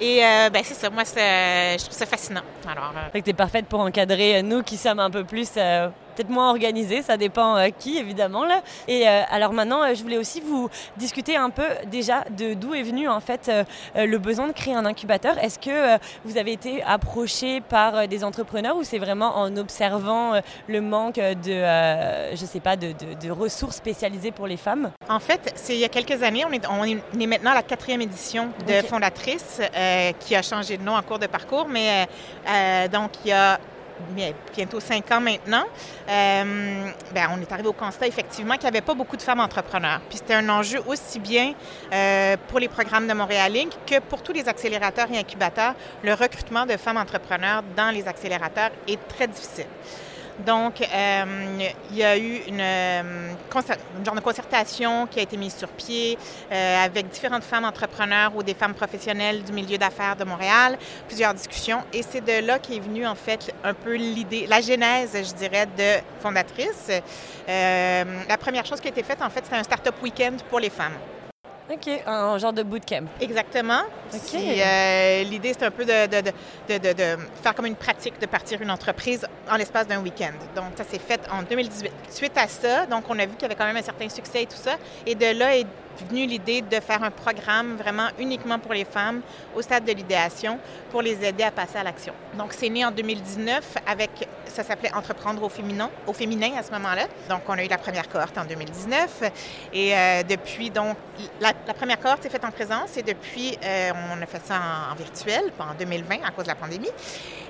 Et, 0.00 0.24
euh, 0.24 0.48
ben, 0.48 0.62
c'est 0.64 0.74
ça. 0.74 0.88
Moi, 0.88 1.04
je 1.04 1.84
trouve 1.84 1.96
ça 1.96 2.06
fascinant. 2.06 2.40
Alors. 2.66 2.92
Euh... 2.96 3.10
Fait 3.12 3.32
parfaite 3.34 3.66
pour 3.66 3.80
encadrer 3.80 4.42
nous 4.42 4.62
qui 4.62 4.78
sommes 4.78 5.00
un 5.00 5.10
peu 5.10 5.22
plus 5.22 5.50
euh, 5.58 5.88
peut-être 6.14 6.30
moins 6.30 6.50
organisé, 6.50 7.02
ça 7.02 7.16
dépend 7.16 7.56
euh, 7.56 7.68
qui 7.76 7.98
évidemment 7.98 8.44
là. 8.44 8.62
Et 8.88 9.08
euh, 9.08 9.22
alors 9.30 9.52
maintenant, 9.52 9.82
euh, 9.82 9.94
je 9.94 10.02
voulais 10.02 10.16
aussi 10.16 10.40
vous 10.40 10.68
discuter 10.96 11.36
un 11.36 11.50
peu 11.50 11.66
déjà 11.90 12.24
de 12.36 12.54
d'où 12.54 12.74
est 12.74 12.82
venu 12.82 13.08
en 13.08 13.20
fait 13.20 13.50
le 13.96 14.18
besoin 14.18 14.48
de 14.48 14.52
créer 14.52 14.74
un 14.74 14.84
incubateur. 14.84 15.38
Est-ce 15.38 15.58
que 15.58 15.98
vous 16.24 16.36
avez 16.36 16.52
été 16.52 16.82
approché 16.82 17.60
par 17.60 18.06
des 18.08 18.24
entrepreneurs 18.24 18.76
ou 18.76 18.84
c'est 18.84 18.98
vraiment 18.98 19.36
en 19.36 19.56
observant 19.56 20.40
le 20.68 20.80
manque 20.80 21.16
de, 21.16 22.34
je 22.34 22.44
sais 22.44 22.60
pas, 22.60 22.76
de, 22.76 22.92
de, 23.20 23.30
ressources 23.30 23.76
spécialisées 23.76 24.30
pour 24.30 24.46
les 24.46 24.56
femmes? 24.56 24.90
En 25.08 25.20
fait, 25.20 25.52
c'est 25.56 25.74
il 25.74 25.80
y 25.80 25.84
a 25.84 25.88
quelques 25.88 26.22
années, 26.22 26.44
on 26.44 26.52
est, 26.52 26.66
on 26.68 26.84
est 27.20 27.26
maintenant 27.26 27.52
à 27.52 27.56
la 27.56 27.62
quatrième 27.62 28.00
édition 28.00 28.48
de 28.66 28.86
Fondatrice 28.86 29.60
qui 30.20 30.36
a 30.36 30.42
changé 30.42 30.76
de 30.76 30.82
nom 30.82 30.96
en 30.96 31.02
cours 31.02 31.18
de 31.18 31.26
parcours, 31.26 31.66
mais 31.68 32.06
donc 32.90 33.10
il 33.24 33.30
y 33.30 33.32
a 33.32 33.58
bientôt 34.54 34.80
cinq 34.80 35.10
ans 35.10 35.20
maintenant, 35.20 35.64
euh, 36.08 36.90
ben, 37.14 37.28
on 37.32 37.40
est 37.40 37.52
arrivé 37.52 37.68
au 37.68 37.72
constat 37.72 38.06
effectivement 38.06 38.54
qu'il 38.54 38.62
n'y 38.62 38.76
avait 38.76 38.80
pas 38.80 38.94
beaucoup 38.94 39.16
de 39.16 39.22
femmes 39.22 39.40
entrepreneurs. 39.40 40.00
Puis 40.08 40.18
c'était 40.18 40.34
un 40.34 40.48
enjeu 40.48 40.80
aussi 40.86 41.18
bien 41.18 41.54
euh, 41.92 42.36
pour 42.48 42.58
les 42.58 42.68
programmes 42.68 43.06
de 43.06 43.14
Montréal 43.14 43.56
Inc. 43.56 43.72
que 43.86 44.00
pour 44.00 44.22
tous 44.22 44.32
les 44.32 44.48
accélérateurs 44.48 45.08
et 45.12 45.18
incubateurs. 45.18 45.74
Le 46.02 46.14
recrutement 46.14 46.66
de 46.66 46.76
femmes 46.76 46.96
entrepreneurs 46.98 47.62
dans 47.76 47.90
les 47.90 48.06
accélérateurs 48.06 48.70
est 48.88 49.00
très 49.08 49.28
difficile. 49.28 49.66
Donc, 50.38 50.80
euh, 50.80 51.24
il 51.90 51.96
y 51.96 52.02
a 52.02 52.18
eu 52.18 52.40
une, 52.48 52.60
euh, 52.60 53.32
genre 54.04 54.14
de 54.14 54.20
concertation 54.20 55.06
qui 55.06 55.20
a 55.20 55.22
été 55.22 55.36
mise 55.36 55.54
sur 55.54 55.68
pied 55.68 56.18
euh, 56.50 56.84
avec 56.84 57.08
différentes 57.08 57.44
femmes 57.44 57.64
entrepreneurs 57.64 58.32
ou 58.34 58.42
des 58.42 58.54
femmes 58.54 58.74
professionnelles 58.74 59.44
du 59.44 59.52
milieu 59.52 59.78
d'affaires 59.78 60.16
de 60.16 60.24
Montréal, 60.24 60.76
plusieurs 61.06 61.34
discussions. 61.34 61.82
Et 61.92 62.02
c'est 62.02 62.20
de 62.20 62.44
là 62.44 62.58
qu'est 62.58 62.80
venue, 62.80 63.06
en 63.06 63.14
fait, 63.14 63.54
un 63.62 63.74
peu 63.74 63.94
l'idée, 63.94 64.46
la 64.48 64.60
genèse, 64.60 65.12
je 65.14 65.34
dirais, 65.34 65.66
de 65.66 66.02
fondatrice. 66.20 66.90
la 67.46 68.36
première 68.38 68.66
chose 68.66 68.80
qui 68.80 68.88
a 68.88 68.90
été 68.90 69.02
faite, 69.04 69.22
en 69.22 69.30
fait, 69.30 69.44
c'était 69.44 69.56
un 69.56 69.62
Startup 69.62 69.94
Weekend 70.02 70.42
pour 70.50 70.58
les 70.58 70.70
femmes. 70.70 70.94
OK, 71.70 71.88
un 72.06 72.36
genre 72.36 72.52
de 72.52 72.62
bootcamp. 72.62 73.06
Exactement. 73.20 73.80
Euh, 74.34 75.22
l'idée, 75.22 75.54
c'est 75.54 75.64
un 75.64 75.70
peu 75.70 75.84
de, 75.84 76.06
de, 76.06 76.30
de, 76.68 76.92
de, 76.92 77.22
faire 77.42 77.54
comme 77.54 77.64
une 77.64 77.74
pratique 77.74 78.20
de 78.20 78.26
partir 78.26 78.60
une 78.60 78.70
entreprise 78.70 79.26
en 79.50 79.56
l'espace 79.56 79.86
d'un 79.86 80.00
week-end. 80.00 80.34
Donc, 80.54 80.72
ça 80.76 80.84
s'est 80.84 80.98
fait 80.98 81.20
en 81.32 81.42
2018. 81.42 81.90
Suite 82.10 82.36
à 82.36 82.48
ça, 82.48 82.84
donc, 82.84 83.04
on 83.08 83.18
a 83.18 83.24
vu 83.24 83.32
qu'il 83.32 83.42
y 83.42 83.44
avait 83.46 83.54
quand 83.54 83.64
même 83.64 83.78
un 83.78 83.82
certain 83.82 84.10
succès 84.10 84.42
et 84.42 84.46
tout 84.46 84.58
ça. 84.58 84.76
Et 85.06 85.14
de 85.14 85.38
là 85.38 85.56
est 85.56 85.66
venue 86.02 86.26
l'idée 86.26 86.62
de 86.62 86.80
faire 86.80 87.02
un 87.02 87.10
programme 87.10 87.76
vraiment 87.76 88.08
uniquement 88.18 88.58
pour 88.58 88.72
les 88.72 88.84
femmes 88.84 89.20
au 89.54 89.62
stade 89.62 89.84
de 89.84 89.92
l'idéation 89.92 90.58
pour 90.90 91.02
les 91.02 91.24
aider 91.24 91.42
à 91.44 91.50
passer 91.50 91.78
à 91.78 91.82
l'action. 91.82 92.12
Donc, 92.36 92.52
c'est 92.52 92.68
né 92.68 92.84
en 92.84 92.90
2019 92.90 93.78
avec, 93.86 94.28
ça 94.46 94.62
s'appelait 94.62 94.92
Entreprendre 94.94 95.42
au 95.42 95.48
féminin, 95.48 95.90
au 96.06 96.12
féminin 96.12 96.52
à 96.58 96.62
ce 96.62 96.70
moment-là. 96.72 97.06
Donc, 97.28 97.42
on 97.48 97.52
a 97.52 97.64
eu 97.64 97.68
la 97.68 97.78
première 97.78 98.08
cohorte 98.08 98.36
en 98.38 98.44
2019 98.44 99.22
et 99.72 99.94
euh, 99.94 100.22
depuis, 100.22 100.70
donc, 100.70 100.96
la, 101.40 101.52
première 101.74 101.98
cohorte 101.98 102.22
s'est 102.22 102.30
faite 102.30 102.44
en 102.44 102.50
présence 102.50 102.96
et 102.96 103.02
depuis, 103.02 103.56
euh, 103.64 103.90
on 104.12 104.22
a 104.22 104.26
fait 104.26 104.42
ça 104.44 104.54
en, 104.90 104.94
virtuel 104.94 105.52
en 105.58 105.74
2020 105.74 106.16
à 106.24 106.30
cause 106.30 106.44
de 106.44 106.50
la 106.50 106.54
pandémie. 106.54 106.90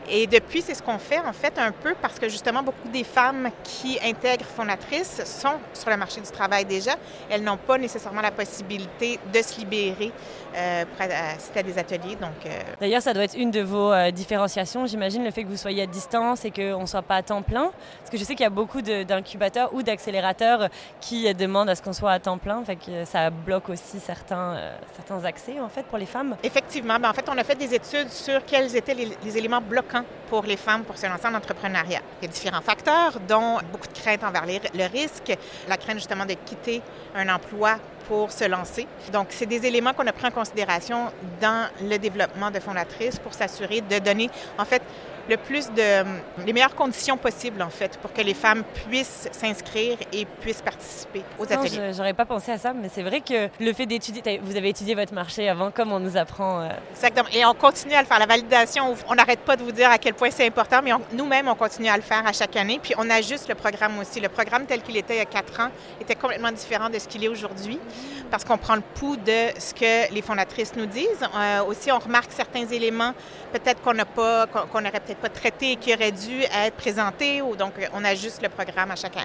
Et 0.09 0.27
depuis, 0.27 0.61
c'est 0.61 0.75
ce 0.75 0.83
qu'on 0.83 0.99
fait 0.99 1.19
en 1.19 1.33
fait 1.33 1.59
un 1.59 1.73
peu 1.73 1.95
parce 2.01 2.19
que 2.19 2.29
justement, 2.29 2.63
beaucoup 2.63 2.89
des 2.89 3.05
femmes 3.05 3.49
qui 3.63 3.99
intègrent 4.05 4.45
Fondatrice 4.45 5.23
sont 5.25 5.55
sur 5.73 5.91
le 5.91 5.97
marché 5.97 6.21
du 6.21 6.31
travail 6.31 6.65
déjà. 6.65 6.93
Elles 7.31 7.43
n'ont 7.43 7.57
pas 7.57 7.79
nécessairement 7.79 8.21
la 8.21 8.31
possibilité 8.31 9.19
de 9.33 9.43
se 9.43 9.59
libérer 9.59 10.13
euh, 10.57 10.85
pour 10.85 11.07
assister 11.07 11.61
à 11.61 11.63
des 11.63 11.79
ateliers. 11.79 12.17
Donc, 12.17 12.47
euh, 12.47 12.51
D'ailleurs, 12.81 13.03
ça 13.03 13.15
doit 13.15 13.25
être 13.25 13.37
une 13.37 13.51
de 13.51 13.61
vos 13.61 13.93
euh, 13.93 14.11
différenciations, 14.11 14.87
j'imagine, 14.87 15.25
le 15.25 15.31
fait 15.31 15.45
que 15.45 15.49
vous 15.49 15.57
soyez 15.57 15.83
à 15.83 15.87
distance 15.87 16.45
et 16.45 16.51
qu'on 16.51 16.83
ne 16.83 16.87
soit 16.87 17.03
pas 17.03 17.17
à 17.17 17.23
temps 17.23 17.43
plein. 17.43 17.71
Parce 18.01 18.11
que 18.11 18.19
je 18.19 18.25
sais 18.25 18.35
qu'il 18.35 18.45
y 18.45 18.47
a 18.47 18.51
beaucoup 18.51 18.83
d'incubateurs 18.83 19.73
ou 19.75 19.83
d'accélérateurs 19.83 20.69
qui 21.01 21.33
demandent 21.35 21.71
à 21.71 21.75
ce 21.75 21.83
qu'on 21.83 21.93
soit 21.93 22.13
à 22.13 22.19
temps 22.19 22.39
plein. 22.39 22.63
Fait 22.65 22.77
que 22.77 23.05
ça 23.05 23.31
bloque 23.31 23.69
aussi 23.69 24.01
certains, 24.01 24.57
certains 24.95 25.25
accès, 25.25 25.59
en 25.61 25.69
fait, 25.69 25.85
pour 25.85 25.99
les 25.99 26.07
femmes. 26.07 26.37
Effectivement. 26.43 26.99
Ben, 26.99 27.11
en 27.11 27.15
fait, 27.15 27.29
on 27.29 27.39
a 27.39 27.45
fait 27.45 27.55
des 27.55 27.75
études 27.75 28.11
sur 28.11 28.45
quels 28.45 28.77
étaient 28.77 28.95
les, 28.95 29.17
les 29.25 29.39
éléments 29.39 29.61
bloquants 29.61 29.94
pour 30.29 30.45
les 30.45 30.57
femmes 30.57 30.85
pour 30.85 30.97
se 30.97 31.07
lancer 31.07 31.27
en 31.27 31.35
entrepreneuriat. 31.35 32.01
Il 32.21 32.27
y 32.27 32.29
a 32.29 32.33
différents 32.33 32.63
facteurs, 32.63 33.21
dont 33.29 33.59
beaucoup 33.71 33.89
de 33.89 33.99
craintes 33.99 34.25
envers 34.25 34.45
le 34.47 34.87
risque, 34.91 35.37
la 35.69 35.77
crainte 35.77 35.99
justement 35.99 36.27
de 36.27 36.35
quitter 36.35 36.83
un 37.15 37.29
emploi 37.29 37.77
pour 38.09 38.33
se 38.33 38.45
lancer. 38.45 38.87
Donc, 39.13 39.29
c'est 39.31 39.47
des 39.47 39.67
éléments 39.67 39.93
qu'on 39.93 40.07
a 40.07 40.13
pris 40.13 40.27
en 40.27 40.31
considération 40.31 41.07
dans 41.41 41.69
le 41.83 41.97
développement 41.99 42.51
de 42.51 42.61
Fondatrice 42.61 43.19
pour 43.19 43.35
s'assurer 43.35 43.81
de 43.81 43.99
donner, 43.99 44.31
en 44.59 44.65
fait, 44.65 44.83
le 45.29 45.37
plus 45.37 45.71
de 45.71 46.05
les 46.45 46.53
meilleures 46.53 46.75
conditions 46.75 47.17
possibles 47.17 47.63
en 47.63 47.71
fait 47.71 47.99
pour 47.99 48.13
que 48.13 48.21
les 48.21 48.35
femmes 48.35 48.63
puissent 48.89 49.29
s'inscrire 49.33 49.97
et 50.13 50.25
puissent 50.25 50.63
participer 50.63 51.23
aux 51.39 51.45
ateliers. 51.45 51.93
J'aurais 51.97 52.13
pas 52.13 52.27
pensé 52.27 52.53
à 52.53 52.59
ça, 52.59 52.73
mais 52.73 52.91
c'est 52.93 53.03
vrai 53.03 53.21
que 53.21 53.49
le 53.61 53.73
fait 53.73 53.87
d'étudier, 53.87 54.41
vous 54.43 54.57
avez 54.57 54.69
étudié 54.71 54.95
votre 54.95 55.15
marché 55.15 55.49
avant, 55.49 55.71
comme 55.71 55.93
on 55.93 56.01
nous 56.01 56.17
apprend. 56.17 56.61
Euh, 56.61 56.69
Exactement. 56.93 57.29
Et 57.33 57.45
on 57.45 57.55
continue 57.55 57.95
à 57.95 58.03
le 58.03 58.07
faire. 58.07 58.19
La 58.19 58.27
validation, 58.27 58.95
on 59.09 59.15
n'arrête 59.15 59.41
pas 59.41 59.57
de 59.57 59.63
vous 59.63 59.73
dire 59.73 59.91
à 59.91 59.99
quel 59.99 60.15
point 60.15 60.31
c'est 60.31 60.47
important, 60.47 60.81
mais 60.83 60.93
nous-mêmes, 61.13 61.49
on 61.49 61.55
continue 61.55 61.89
à 61.89 61.97
le 61.97 62.03
faire 62.03 62.27
à 62.27 62.33
chaque 62.33 62.57
année. 62.57 62.79
Puis 62.83 62.95
on 62.99 63.09
ajuste 63.11 63.49
le 63.49 63.55
programme 63.55 63.99
aussi. 63.99 64.21
Le 64.21 64.29
programme 64.29 64.67
tel 64.67 64.83
qu'il 64.83 64.97
était 64.97 65.15
il 65.15 65.19
y 65.19 65.21
a 65.21 65.27
quatre 65.27 65.61
ans 65.61 65.69
était 66.01 66.15
complètement 66.15 66.53
différent 66.53 66.91
de 66.91 66.99
ce 66.99 67.09
qu'il 67.09 67.25
est 67.25 67.29
aujourd'hui 67.29 67.79
parce 68.31 68.45
qu'on 68.45 68.59
prend 68.59 68.75
le 68.75 68.83
pouls 68.95 69.17
de 69.17 69.59
ce 69.59 69.75
que 69.75 70.13
les 70.13 70.23
fondatrices 70.23 70.75
nous 70.77 70.87
disent. 70.87 71.27
Euh, 71.37 71.65
aussi, 71.65 71.93
on 71.93 71.99
remarque 71.99 72.33
certains 72.33 72.67
éléments 72.67 73.13
peut-être 73.53 73.81
qu'on 73.83 73.95
n'a 73.95 74.05
pas, 74.05 74.47
qu'on 74.47 74.81
n'aurait 74.81 75.01
peut-être 75.01 75.21
pas 75.21 75.29
traité 75.29 75.73
et 75.73 75.77
qui 75.77 75.95
auraient 75.95 76.13
dû 76.13 76.43
être 76.43 76.75
présentés. 76.77 77.43
Ou, 77.43 77.55
donc, 77.57 77.73
on 77.95 78.05
ajuste 78.05 78.43
le 78.43 78.49
programme 78.49 78.91
à 78.91 78.97
chaque, 78.97 79.17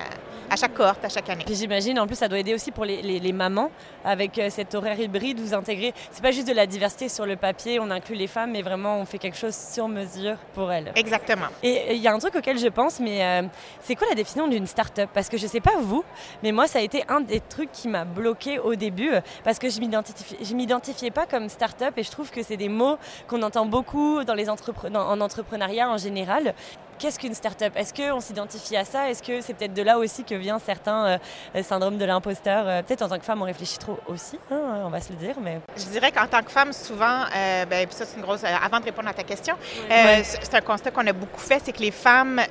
à 0.49 0.55
chaque 0.55 0.73
cohorte, 0.73 1.03
à 1.03 1.09
chaque 1.09 1.29
année. 1.29 1.43
Puis 1.45 1.55
j'imagine, 1.55 1.99
en 1.99 2.07
plus, 2.07 2.15
ça 2.15 2.27
doit 2.27 2.39
aider 2.39 2.53
aussi 2.53 2.71
pour 2.71 2.85
les, 2.85 3.01
les, 3.01 3.31
mamans 3.31 3.71
avec 4.03 4.37
euh, 4.37 4.49
cet 4.49 4.75
horaire 4.75 4.99
hybride, 4.99 5.39
vous 5.39 5.53
intégrez. 5.53 5.93
C'est 6.11 6.21
pas 6.21 6.31
juste 6.31 6.47
de 6.47 6.53
la 6.53 6.67
diversité 6.67 7.09
sur 7.09 7.25
le 7.25 7.35
papier, 7.35 7.79
on 7.79 7.89
inclut 7.89 8.15
les 8.15 8.27
femmes, 8.27 8.51
mais 8.51 8.61
vraiment, 8.61 8.99
on 8.99 9.05
fait 9.05 9.17
quelque 9.17 9.37
chose 9.37 9.55
sur 9.55 9.87
mesure 9.87 10.37
pour 10.53 10.71
elles. 10.71 10.91
Exactement. 10.95 11.47
Et 11.63 11.95
il 11.95 12.01
y 12.01 12.07
a 12.07 12.13
un 12.13 12.19
truc 12.19 12.35
auquel 12.35 12.59
je 12.59 12.67
pense, 12.67 12.99
mais 12.99 13.23
euh, 13.23 13.47
c'est 13.81 13.95
quoi 13.95 14.07
la 14.09 14.15
définition 14.15 14.47
d'une 14.47 14.67
start-up? 14.67 15.09
Parce 15.13 15.29
que 15.29 15.37
je 15.37 15.47
sais 15.47 15.61
pas 15.61 15.77
vous, 15.79 16.03
mais 16.43 16.51
moi, 16.51 16.67
ça 16.67 16.79
a 16.79 16.81
été 16.81 17.03
un 17.07 17.21
des 17.21 17.39
trucs 17.39 17.71
qui 17.71 17.87
m'a 17.87 18.05
bloqué 18.05 18.58
au 18.63 18.75
début 18.75 19.11
parce 19.43 19.59
que 19.59 19.69
je 19.69 19.79
ne 19.79 20.55
m'identifiais 20.55 21.11
pas 21.11 21.25
comme 21.25 21.49
start-up 21.49 21.93
et 21.97 22.03
je 22.03 22.11
trouve 22.11 22.31
que 22.31 22.43
c'est 22.43 22.57
des 22.57 22.69
mots 22.69 22.97
qu'on 23.27 23.41
entend 23.41 23.65
beaucoup 23.65 24.23
dans 24.23 24.33
les 24.33 24.49
en 24.49 25.21
entrepreneuriat 25.21 25.89
en 25.89 25.97
général. 25.97 26.53
Qu'est-ce 26.99 27.17
qu'une 27.17 27.33
start-up? 27.33 27.71
Est-ce 27.77 27.93
qu'on 27.93 28.19
s'identifie 28.19 28.75
à 28.75 28.83
ça? 28.83 29.09
Est-ce 29.09 29.23
que 29.23 29.39
c'est 29.39 29.53
peut-être 29.53 29.73
de 29.73 29.81
là 29.81 29.97
aussi 29.97 30.25
que 30.25 30.35
vient 30.35 30.59
certains 30.59 31.17
euh, 31.55 31.63
syndromes 31.63 31.97
de 31.97 32.03
l'imposteur? 32.03 32.67
Euh, 32.67 32.81
Peut-être 32.81 33.03
en 33.03 33.07
tant 33.07 33.17
que 33.17 33.23
femme, 33.23 33.41
on 33.41 33.45
réfléchit 33.45 33.77
trop 33.77 33.97
aussi, 34.07 34.37
hein, 34.51 34.81
on 34.83 34.89
va 34.89 34.99
se 34.99 35.09
le 35.13 35.15
dire. 35.15 35.35
Mais... 35.41 35.61
Je 35.77 35.85
dirais 35.85 36.11
qu'en 36.11 36.27
tant 36.27 36.43
que 36.43 36.51
femme, 36.51 36.73
souvent, 36.73 37.21
euh, 37.33 37.63
ben, 37.63 37.87
ça 37.89 38.03
c'est 38.05 38.17
une 38.17 38.21
grosse... 38.21 38.43
avant 38.43 38.81
de 38.81 38.83
répondre 38.83 39.07
à 39.07 39.13
ta 39.13 39.23
question, 39.23 39.55
c'est 39.89 40.53
un 40.53 40.59
constat 40.59 40.91
qu'on 40.91 41.07
a 41.07 41.13
beaucoup 41.13 41.39
fait, 41.39 41.61
c'est 41.63 41.71
que 41.71 41.79
les 41.79 41.91
femmes 41.91 42.41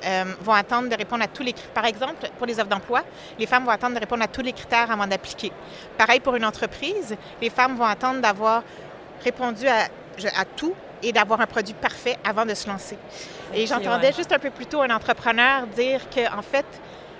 vont 0.41 0.53
attendre 0.53 0.89
de 0.89 0.95
répondre 0.95 1.23
à 1.23 1.27
tous 1.27 1.43
les 1.43 1.53
critères. 1.53 1.73
Par 1.73 1.85
exemple, 1.85 2.27
pour 2.39 2.47
les 2.47 2.59
offres 2.59 2.69
d'emploi, 2.69 3.03
les 3.37 3.45
femmes 3.45 3.65
vont 3.65 3.71
attendre 3.71 3.93
de 3.93 3.99
répondre 3.99 4.23
à 4.23 4.27
tous 4.27 4.41
les 4.41 4.53
critères 4.53 4.89
avant 4.89 5.05
d'appliquer. 5.05 5.51
Pareil 5.95 6.21
pour 6.21 6.35
une 6.35 6.45
entreprise, 6.45 7.15
les 7.39 7.51
femmes 7.51 7.75
vont 7.75 7.85
attendre 7.85 8.19
d'avoir 8.19 8.63
répondu 9.23 9.67
à, 9.67 9.83
à 10.35 10.45
tout 10.55 10.73
et 11.03 11.13
d'avoir 11.13 11.39
un 11.39 11.45
produit 11.45 11.75
parfait 11.75 12.17
avant 12.27 12.47
de 12.47 12.55
se 12.55 12.67
lancer. 12.67 12.97
Et 13.53 13.65
j'entendais 13.65 14.13
juste 14.13 14.31
un 14.31 14.39
peu 14.39 14.49
plus 14.49 14.65
tôt 14.65 14.81
un 14.81 14.89
entrepreneur 14.89 15.67
dire 15.67 16.01
qu'en 16.09 16.39
en 16.39 16.41
fait, 16.41 16.65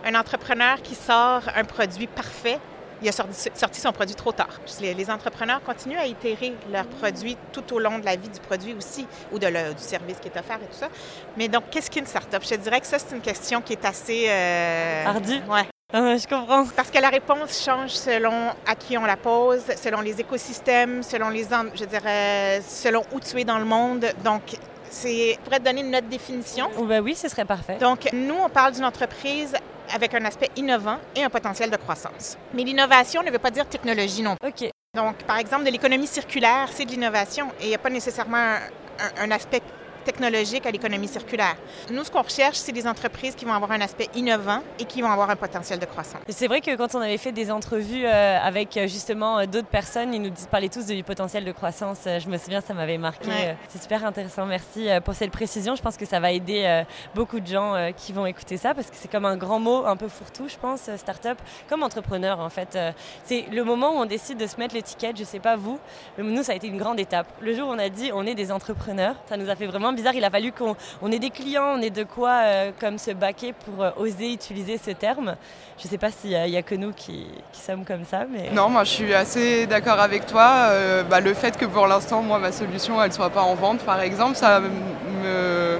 un 0.05 0.15
entrepreneur 0.15 0.81
qui 0.81 0.95
sort 0.95 1.41
un 1.55 1.63
produit 1.63 2.07
parfait, 2.07 2.59
il 3.01 3.07
a 3.07 3.11
sorti, 3.11 3.79
son 3.79 3.91
produit 3.93 4.15
trop 4.15 4.31
tard. 4.31 4.59
Les, 4.81 5.09
entrepreneurs 5.09 5.61
continuent 5.63 5.97
à 5.97 6.05
itérer 6.05 6.53
leur 6.71 6.85
produit 6.85 7.37
tout 7.53 7.73
au 7.73 7.79
long 7.79 7.97
de 7.97 8.05
la 8.05 8.15
vie 8.15 8.27
du 8.29 8.39
produit 8.39 8.73
aussi, 8.73 9.07
ou 9.31 9.39
de 9.39 9.47
du 9.47 9.81
service 9.81 10.17
qui 10.19 10.27
est 10.27 10.37
offert 10.37 10.57
et 10.57 10.65
tout 10.65 10.77
ça. 10.77 10.89
Mais 11.37 11.47
donc, 11.47 11.69
qu'est-ce 11.71 11.89
qu'une 11.89 12.05
start-up? 12.05 12.43
Je 12.47 12.55
dirais 12.55 12.81
que 12.81 12.87
ça, 12.87 12.99
c'est 12.99 13.15
une 13.15 13.21
question 13.21 13.61
qui 13.61 13.73
est 13.73 13.85
assez... 13.85 14.25
Euh... 14.27 15.05
Ouais. 15.47 15.65
Ah 15.91 16.17
je 16.17 16.27
comprends. 16.27 16.65
Parce 16.75 16.91
que 16.91 16.99
la 16.99 17.09
réponse 17.09 17.63
change 17.63 17.91
selon 17.91 18.49
à 18.67 18.75
qui 18.75 18.95
on 18.95 19.05
la 19.05 19.17
pose, 19.17 19.63
selon 19.75 20.01
les 20.01 20.19
écosystèmes, 20.21 21.01
selon 21.01 21.29
les, 21.29 21.47
je 21.73 21.85
dirais, 21.85 22.61
selon 22.61 23.01
où 23.11 23.19
tu 23.19 23.39
es 23.39 23.43
dans 23.43 23.57
le 23.57 23.65
monde. 23.65 24.05
Donc, 24.23 24.55
c'est 24.89 25.37
pourrait 25.43 25.59
te 25.59 25.65
donner 25.65 25.81
une 25.81 25.95
autre 25.95 26.07
définition. 26.07 26.69
Oh, 26.77 26.85
ben 26.85 27.01
oui, 27.01 27.15
ce 27.15 27.29
serait 27.29 27.45
parfait. 27.45 27.77
Donc, 27.77 28.09
nous, 28.13 28.35
on 28.35 28.49
parle 28.49 28.73
d'une 28.73 28.85
entreprise 28.85 29.53
avec 29.93 30.13
un 30.13 30.23
aspect 30.25 30.49
innovant 30.55 30.97
et 31.15 31.23
un 31.23 31.29
potentiel 31.29 31.69
de 31.69 31.77
croissance. 31.77 32.37
Mais 32.53 32.63
l'innovation 32.63 33.23
ne 33.23 33.31
veut 33.31 33.39
pas 33.39 33.51
dire 33.51 33.67
technologie 33.67 34.21
non 34.21 34.35
plus. 34.39 34.49
OK. 34.49 34.71
Donc, 34.95 35.17
par 35.23 35.37
exemple, 35.37 35.65
de 35.65 35.71
l'économie 35.71 36.07
circulaire, 36.07 36.69
c'est 36.73 36.85
de 36.85 36.91
l'innovation 36.91 37.47
et 37.59 37.65
il 37.65 37.69
n'y 37.69 37.75
a 37.75 37.79
pas 37.79 37.89
nécessairement 37.89 38.37
un, 38.37 39.23
un 39.23 39.31
aspect 39.31 39.61
technologique 40.11 40.65
à 40.65 40.71
l'économie 40.71 41.07
circulaire. 41.07 41.55
Nous, 41.91 42.03
ce 42.03 42.09
qu'on 42.09 42.23
recherche, 42.23 42.57
c'est 42.57 42.71
des 42.71 42.87
entreprises 42.87 43.35
qui 43.35 43.45
vont 43.45 43.53
avoir 43.53 43.71
un 43.71 43.81
aspect 43.81 44.09
innovant 44.15 44.61
et 44.79 44.85
qui 44.85 45.03
vont 45.03 45.11
avoir 45.11 45.29
un 45.29 45.35
potentiel 45.35 45.77
de 45.77 45.85
croissance. 45.85 46.21
C'est 46.29 46.47
vrai 46.47 46.61
que 46.61 46.75
quand 46.75 46.95
on 46.95 47.01
avait 47.01 47.19
fait 47.19 47.31
des 47.31 47.51
entrevues 47.51 48.07
euh, 48.07 48.39
avec 48.41 48.75
euh, 48.75 48.87
justement 48.87 49.37
euh, 49.37 49.45
d'autres 49.45 49.67
personnes, 49.67 50.11
ils 50.15 50.21
nous 50.21 50.31
parlaient 50.49 50.69
tous 50.69 50.87
du 50.87 51.03
potentiel 51.03 51.45
de 51.45 51.51
croissance. 51.51 51.99
Je 52.05 52.27
me 52.27 52.39
souviens, 52.39 52.61
ça 52.61 52.73
m'avait 52.73 52.97
marqué. 52.97 53.29
C'est 53.67 53.81
super 53.83 54.03
intéressant. 54.03 54.47
Merci 54.47 54.87
pour 55.05 55.13
cette 55.13 55.31
précision. 55.31 55.75
Je 55.75 55.81
pense 55.83 55.95
que 55.95 56.07
ça 56.07 56.19
va 56.19 56.31
aider 56.31 56.83
beaucoup 57.13 57.39
de 57.39 57.45
gens 57.45 57.91
qui 57.95 58.11
vont 58.11 58.25
écouter 58.25 58.57
ça 58.57 58.73
parce 58.73 58.89
que 58.89 58.95
c'est 58.95 59.11
comme 59.11 59.25
un 59.25 59.37
grand 59.37 59.59
mot, 59.59 59.85
un 59.85 59.95
peu 59.95 60.07
fourre-tout, 60.07 60.47
je 60.47 60.57
pense, 60.57 60.89
start-up, 60.97 61.37
comme 61.69 61.83
entrepreneur 61.83 62.39
en 62.39 62.49
fait. 62.49 62.77
C'est 63.25 63.45
le 63.51 63.63
moment 63.63 63.91
où 63.91 63.97
on 63.97 64.05
décide 64.05 64.39
de 64.39 64.47
se 64.47 64.57
mettre 64.57 64.73
l'étiquette, 64.73 65.17
je 65.17 65.23
sais 65.23 65.39
pas 65.39 65.55
vous, 65.55 65.79
mais 66.17 66.23
nous, 66.23 66.43
ça 66.43 66.53
a 66.53 66.55
été 66.55 66.67
une 66.67 66.77
grande 66.77 66.99
étape. 66.99 67.27
Le 67.41 67.53
jour 67.53 67.69
où 67.69 67.71
on 67.71 67.79
a 67.79 67.89
dit 67.89 68.11
on 68.13 68.25
est 68.25 68.35
des 68.35 68.51
entrepreneurs, 68.51 69.15
ça 69.27 69.37
nous 69.37 69.49
a 69.49 69.55
fait 69.55 69.67
vraiment 69.67 69.93
bizarre. 69.99 70.15
Il 70.15 70.23
a 70.23 70.29
fallu 70.29 70.51
qu'on 70.51 71.11
ait 71.11 71.19
des 71.19 71.29
clients, 71.29 71.75
on 71.75 71.81
ait 71.81 71.89
de 71.89 72.03
quoi 72.03 72.31
euh, 72.43 72.71
comme 72.79 72.97
se 72.97 73.11
baquer 73.11 73.53
pour 73.53 73.83
euh, 73.83 73.91
oser 73.97 74.31
utiliser 74.31 74.77
ce 74.77 74.91
terme. 74.91 75.35
Je 75.77 75.85
ne 75.85 75.89
sais 75.89 75.97
pas 75.97 76.11
s'il 76.11 76.31
n'y 76.31 76.57
a, 76.57 76.61
que 76.61 76.75
nous 76.75 76.93
qui, 76.93 77.27
sommes 77.53 77.85
comme 77.85 78.05
ça. 78.05 78.25
Mais... 78.29 78.49
Non, 78.51 78.69
moi 78.69 78.83
je 78.83 78.91
suis 78.91 79.13
assez 79.13 79.65
d'accord 79.67 79.99
avec 79.99 80.25
toi. 80.25 80.67
Euh, 80.69 81.03
bah, 81.03 81.19
le 81.19 81.33
fait 81.33 81.57
que 81.57 81.65
pour 81.65 81.87
l'instant, 81.87 82.21
moi, 82.21 82.39
ma 82.39 82.51
solution, 82.51 83.01
elle 83.01 83.09
ne 83.09 83.13
soit 83.13 83.29
pas 83.29 83.41
en 83.41 83.55
vente, 83.55 83.79
par 83.79 84.01
exemple, 84.01 84.35
ça 84.35 84.59
me 84.59 85.79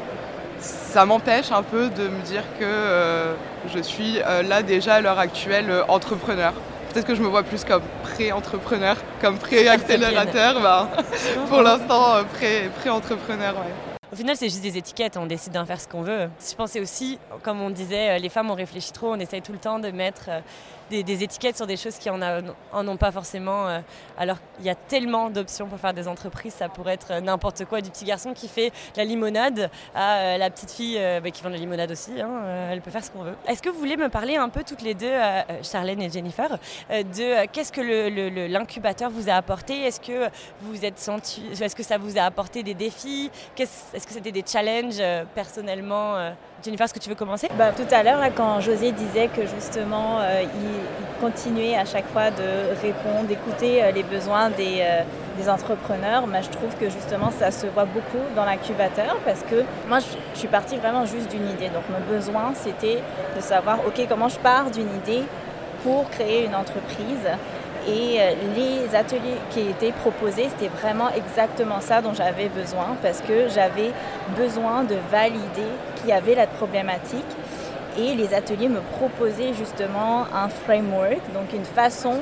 ça 0.62 1.06
m'empêche 1.06 1.54
un 1.54 1.64
peu 1.64 1.90
de 1.90 2.10
me 2.10 2.22
dire 2.24 2.44
que 2.60 3.34
je 3.74 3.80
suis 3.80 4.20
là 4.20 4.62
déjà 4.62 4.96
à 4.96 5.02
l'heure 5.02 5.20
actuelle 5.20 5.72
entrepreneur. 5.88 6.52
Peut-être 6.92 7.06
que 7.06 7.16
je 7.16 7.22
me 7.22 7.28
vois 7.28 7.44
plus 7.44 7.64
comme 7.64 7.84
pré-entrepreneur, 8.04 8.98
comme 9.22 9.38
pré-accélérateur. 9.38 10.60
Bah, 10.60 10.90
pour 11.50 11.62
l'instant, 11.62 12.24
pré-entrepreneur. 12.82 13.56
Au 14.12 14.16
final, 14.16 14.36
c'est 14.36 14.50
juste 14.50 14.64
des 14.64 14.76
étiquettes, 14.76 15.18
on 15.18 15.28
décide 15.28 15.54
d'en 15.54 15.68
faire 15.68 15.80
ce 15.80 15.88
qu'on 15.88 16.02
veut. 16.02 16.30
Je 16.40 16.56
pensais 16.56 16.80
aussi, 16.80 17.20
comme 17.44 17.62
on 17.62 17.70
disait, 17.70 18.18
les 18.18 18.30
femmes, 18.30 18.50
on 18.50 18.56
réfléchit 18.56 18.92
trop, 18.92 19.14
on 19.14 19.20
essaye 19.20 19.44
tout 19.44 19.52
le 19.52 19.60
temps 19.60 19.78
de 19.78 19.92
mettre 19.92 20.32
des, 20.90 21.24
étiquettes 21.24 21.58
sur 21.58 21.68
des 21.68 21.78
choses 21.78 21.98
qui 21.98 22.10
en, 22.10 22.20
ont 22.74 22.98
pas 22.98 23.12
forcément. 23.12 23.68
Euh, 23.68 23.80
alors 24.18 24.38
il 24.60 24.66
y 24.66 24.70
a 24.70 24.76
tellement 24.76 25.30
d'options 25.30 25.68
pour 25.68 25.80
faire 25.80 25.94
des 25.94 26.08
entreprises, 26.08 26.54
ça 26.54 26.70
pourrait 26.70 26.94
être 26.94 27.22
n'importe 27.22 27.66
quoi, 27.66 27.82
du 27.82 27.90
petit 27.90 28.06
garçon 28.06 28.34
qui 28.34 28.48
fait 28.48 28.72
la 28.96 29.06
limonade 29.06 29.70
à 29.96 30.18
euh, 30.18 30.38
la 30.38 30.50
petite 30.50 30.72
fille 30.72 30.98
euh, 31.00 31.20
bah, 31.22 31.32
qui 31.32 31.44
vend 31.44 31.50
la 31.50 31.58
limonade 31.58 31.92
aussi, 31.92 32.20
hein, 32.20 32.70
elle 32.72 32.82
peut 32.82 32.92
faire 32.92 33.04
ce 33.04 33.12
qu'on 33.12 33.24
veut. 33.24 33.36
Est-ce 33.48 33.62
que 33.62 33.70
vous 33.70 33.80
voulez 33.80 33.98
me 33.98 34.10
parler 34.10 34.36
un 34.36 34.50
peu 34.50 34.64
toutes 34.64 34.82
les 34.82 34.94
deux, 34.94 35.14
Charlène 35.64 36.02
et 36.02 36.10
Jennifer, 36.10 36.58
de 36.90 37.46
qu'est-ce 37.48 37.72
que 37.72 38.48
l'incubateur 38.48 39.10
vous 39.10 39.30
a 39.30 39.34
apporté? 39.34 39.84
Est-ce 39.84 40.00
que 40.00 40.30
vous 40.62 40.86
êtes 40.86 41.00
senti, 41.00 41.44
est-ce 41.52 41.76
que 41.76 41.84
ça 41.84 41.98
vous 41.98 42.18
a 42.18 42.22
apporté 42.22 42.64
des 42.64 42.74
défis? 42.74 43.32
Est-ce 43.58 44.06
que 44.08 44.14
c'était 44.14 44.32
des 44.32 44.44
challenges 44.46 45.02
personnellement 45.36 46.34
Jennifer, 46.64 46.86
est-ce 46.86 46.94
que 46.94 47.00
tu 47.00 47.10
veux 47.10 47.16
commencer? 47.16 47.48
Bah, 47.58 47.72
Tout 47.72 47.88
à 47.94 48.04
l'heure, 48.04 48.20
quand 48.36 48.60
José 48.60 48.92
disait 48.92 49.28
que 49.28 49.42
justement, 49.46 50.20
euh, 50.20 50.42
il, 50.44 51.20
continuait 51.22 51.76
à 51.76 51.84
chaque 51.84 52.08
fois 52.14 52.32
de 52.32 52.80
répondre, 52.82 53.28
d'écouter 53.28 53.84
euh, 53.84 53.92
les 53.92 54.04
besoins 54.04 54.50
des, 54.52 54.80
euh, 54.80 55.02
des 55.38 55.50
entrepreneurs, 55.50 56.26
bah, 56.28 56.40
je 56.42 56.48
trouve 56.48 56.74
que 56.80 56.90
justement, 56.90 57.30
ça 57.30 57.52
se 57.52 57.68
voit 57.68 57.84
beaucoup 57.84 58.24
dans 58.38 58.46
l'incubateur 58.46 59.18
parce 59.26 59.42
que 59.42 59.66
moi, 59.90 60.00
je, 60.00 60.40
suis 60.40 60.48
partie 60.48 60.78
vraiment 60.78 61.06
juste 61.06 61.30
d'une 61.30 61.50
idée. 61.50 61.68
Donc, 61.70 61.84
mon 61.90 62.00
besoin, 62.14 62.54
c'était 62.56 63.04
de 63.36 63.42
savoir, 63.42 63.80
OK, 63.86 64.02
comment 64.08 64.30
je 64.30 64.40
pars 64.40 64.72
d'une 64.72 64.96
idée 64.96 65.24
pour 65.84 66.10
créer 66.10 66.46
une 66.46 66.56
entreprise 66.56 67.28
et 67.90 68.22
euh, 68.22 68.34
les 68.56 68.96
ateliers 68.96 69.38
qui 69.50 69.62
étaient 69.62 69.92
proposés, 69.92 70.48
c'était 70.50 70.72
vraiment 70.82 71.10
exactement 71.10 71.82
ça 71.82 72.02
dont 72.02 72.14
j'avais 72.14 72.48
besoin 72.50 72.96
parce 73.02 73.22
que 73.22 73.48
j'avais 73.50 73.92
besoin 74.38 74.84
de 74.84 74.96
valider 75.12 75.70
qu'il 75.96 76.10
y 76.10 76.12
avait 76.12 76.36
la 76.36 76.46
problématique. 76.46 77.26
Et 77.98 78.14
les 78.14 78.34
ateliers 78.34 78.70
me 78.70 78.82
proposaient 78.98 79.54
justement 79.54 80.26
un 80.34 80.50
framework, 80.50 81.20
donc 81.34 81.52
une 81.54 81.66
façon 81.66 82.20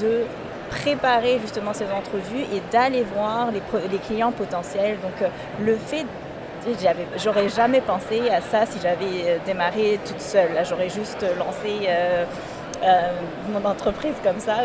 de 0.00 0.22
préparer 0.70 1.38
justement 1.40 1.72
ces 1.72 1.86
entrevues 1.92 2.42
et 2.52 2.60
d'aller 2.72 3.04
voir 3.14 3.50
les, 3.52 3.98
clients 3.98 4.32
potentiels. 4.32 4.98
Donc 5.00 5.22
euh, 5.22 5.28
le 5.64 5.76
fait 5.76 6.04
j'aurais 7.22 7.48
jamais 7.48 7.80
pensé 7.80 8.28
à 8.28 8.40
ça 8.40 8.66
si 8.66 8.80
j'avais 8.82 9.04
euh, 9.04 9.38
démarré 9.46 10.00
toute 10.04 10.20
seule. 10.20 10.50
J'aurais 10.68 10.88
juste 10.88 11.24
lancé 11.38 11.88
mon 13.52 13.64
entreprise 13.68 14.14
comme 14.22 14.40
ça. 14.40 14.56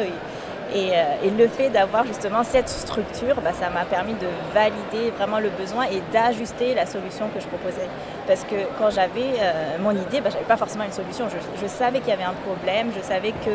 Euh, 0.74 1.16
et, 1.24 1.30
le 1.30 1.48
fait 1.48 1.70
d'avoir 1.70 2.06
justement 2.06 2.44
cette 2.44 2.70
structure, 2.70 3.36
bah, 3.44 3.52
ça 3.54 3.70
m'a 3.70 3.84
permis 3.84 4.14
de 4.14 4.28
valider 4.54 5.12
vraiment 5.18 5.40
le 5.40 5.50
besoin 5.50 5.84
et 5.86 6.02
d'ajuster 6.14 6.74
la 6.74 6.86
solution 6.86 7.28
que 7.34 7.40
je 7.40 7.48
proposais. 7.48 7.88
Parce 8.28 8.44
que 8.44 8.56
quand 8.78 8.90
j'avais 8.90 9.34
euh, 9.42 9.78
mon 9.82 9.92
idée, 9.92 10.22
bah, 10.22 10.30
je 10.30 10.36
n'avais 10.36 10.48
pas 10.48 10.58
forcément 10.58 10.86
une 10.86 10.92
solution. 10.92 11.26
Je, 11.30 11.68
savais 11.68 12.00
qu'il 12.00 12.10
y 12.10 12.14
avait 12.14 12.24
un 12.24 12.36
problème, 12.46 12.92
je 12.96 13.02
savais 13.02 13.32
que 13.32 13.52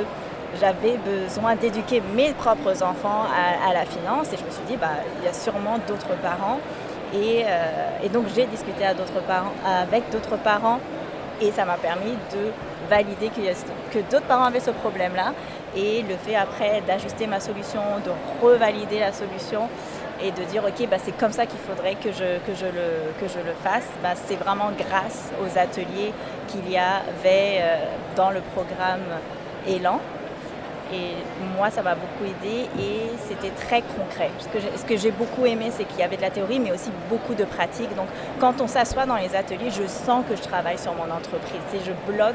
j'avais 0.61 0.97
besoin 0.99 1.55
d'éduquer 1.57 2.03
mes 2.15 2.33
propres 2.33 2.83
enfants 2.83 3.25
à, 3.67 3.73
la 3.73 3.85
finance 3.85 4.33
et 4.33 4.37
je 4.37 4.45
me 4.45 4.51
suis 4.51 4.65
dit, 4.69 4.77
bah, 4.77 4.89
il 5.21 5.27
y 5.27 5.29
a 5.29 5.33
sûrement 5.33 5.79
d'autres 5.87 6.17
parents. 6.23 6.61
Et, 7.15 7.45
donc 8.09 8.27
j'ai 8.35 8.47
discuté 8.47 8.85
avec 8.85 8.99
d'autres 10.11 10.37
parents 10.39 10.81
et 11.41 11.51
ça 11.51 11.65
m'a 11.65 11.77
permis 11.77 12.13
de 12.33 12.53
valider 12.89 13.31
que, 13.31 13.99
d'autres 14.11 14.27
parents 14.27 14.45
avaient 14.45 14.61
ce 14.61 14.71
problème-là. 14.71 15.33
Et 15.77 16.03
le 16.03 16.17
fait 16.17 16.37
après 16.37 16.83
d'ajuster 16.87 17.27
ma 17.27 17.41
solution, 17.41 17.81
de 18.05 18.11
revalider 18.45 18.99
la 18.99 19.13
solution 19.13 19.69
et 20.23 20.31
de 20.31 20.43
dire 20.45 20.63
ok 20.65 20.89
bah, 20.89 20.97
c'est 21.03 21.17
comme 21.17 21.33
ça 21.33 21.45
qu'il 21.45 21.59
faudrait 21.59 21.95
que 21.97 22.11
je, 22.11 22.39
que 22.47 22.55
je, 22.55 22.65
le, 22.65 23.13
que 23.21 23.29
je 23.29 23.39
le 23.39 23.53
fasse, 23.63 23.87
bah, 24.03 24.15
c'est 24.15 24.37
vraiment 24.37 24.71
grâce 24.79 25.31
aux 25.43 25.59
ateliers 25.59 26.13
qu'il 26.49 26.71
y 26.71 26.79
avait 26.79 27.59
euh, 27.61 27.77
dans 28.17 28.31
le 28.31 28.41
programme 28.55 29.05
Élan. 29.69 30.01
Et 30.93 31.15
moi, 31.57 31.71
ça 31.71 31.83
m'a 31.83 31.95
beaucoup 31.95 32.25
aidé 32.25 32.69
et 32.79 33.11
c'était 33.29 33.51
très 33.51 33.83
concret. 33.83 34.31
Ce 34.77 34.85
que 34.85 34.97
j'ai 34.97 35.11
beaucoup 35.11 35.45
aimé, 35.45 35.73
c'est 35.77 35.85
qu'il 35.85 35.99
y 35.99 36.03
avait 36.03 36.17
de 36.17 36.23
la 36.23 36.31
théorie, 36.31 36.61
mais 36.61 36.71
aussi 36.71 36.91
beaucoup 37.09 37.35
de 37.35 37.45
pratique. 37.45 37.95
Donc, 37.97 38.07
quand 38.39 38.61
on 38.61 38.69
s'assoit 38.69 39.05
dans 39.05 39.17
les 39.17 39.35
ateliers, 39.35 39.71
je 39.71 39.87
sens 39.87 40.25
que 40.29 40.37
je 40.37 40.43
travaille 40.43 40.79
sur 40.79 40.95
mon 40.95 41.13
entreprise. 41.13 41.61
Et 41.75 41.81
je 41.85 41.93
bloque 42.13 42.35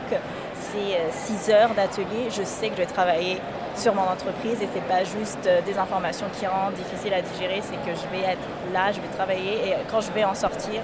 ces 0.72 0.96
euh, 0.96 1.10
six 1.12 1.50
heures 1.50 1.74
d'atelier, 1.74 2.30
je 2.30 2.44
sais 2.44 2.70
que 2.70 2.76
je 2.76 2.82
vais 2.82 2.88
travailler 2.88 3.40
sur 3.76 3.96
mon 3.96 4.04
entreprise 4.04 4.62
et 4.62 4.68
c'est 4.74 4.88
pas 4.88 5.04
juste 5.04 5.48
euh, 5.48 5.62
des 5.62 5.78
informations 5.78 6.28
qui 6.38 6.46
rendent 6.46 6.74
difficiles 6.74 7.14
à 7.14 7.22
digérer, 7.22 7.62
c'est 7.62 7.78
que 7.78 7.96
je 7.96 8.08
vais 8.16 8.24
être 8.24 8.48
là, 8.74 8.92
je 8.92 9.00
vais 9.00 9.08
travailler 9.16 9.70
et 9.70 9.76
quand 9.90 10.02
je 10.02 10.12
vais 10.12 10.24
en 10.24 10.36
sortir, 10.36 10.82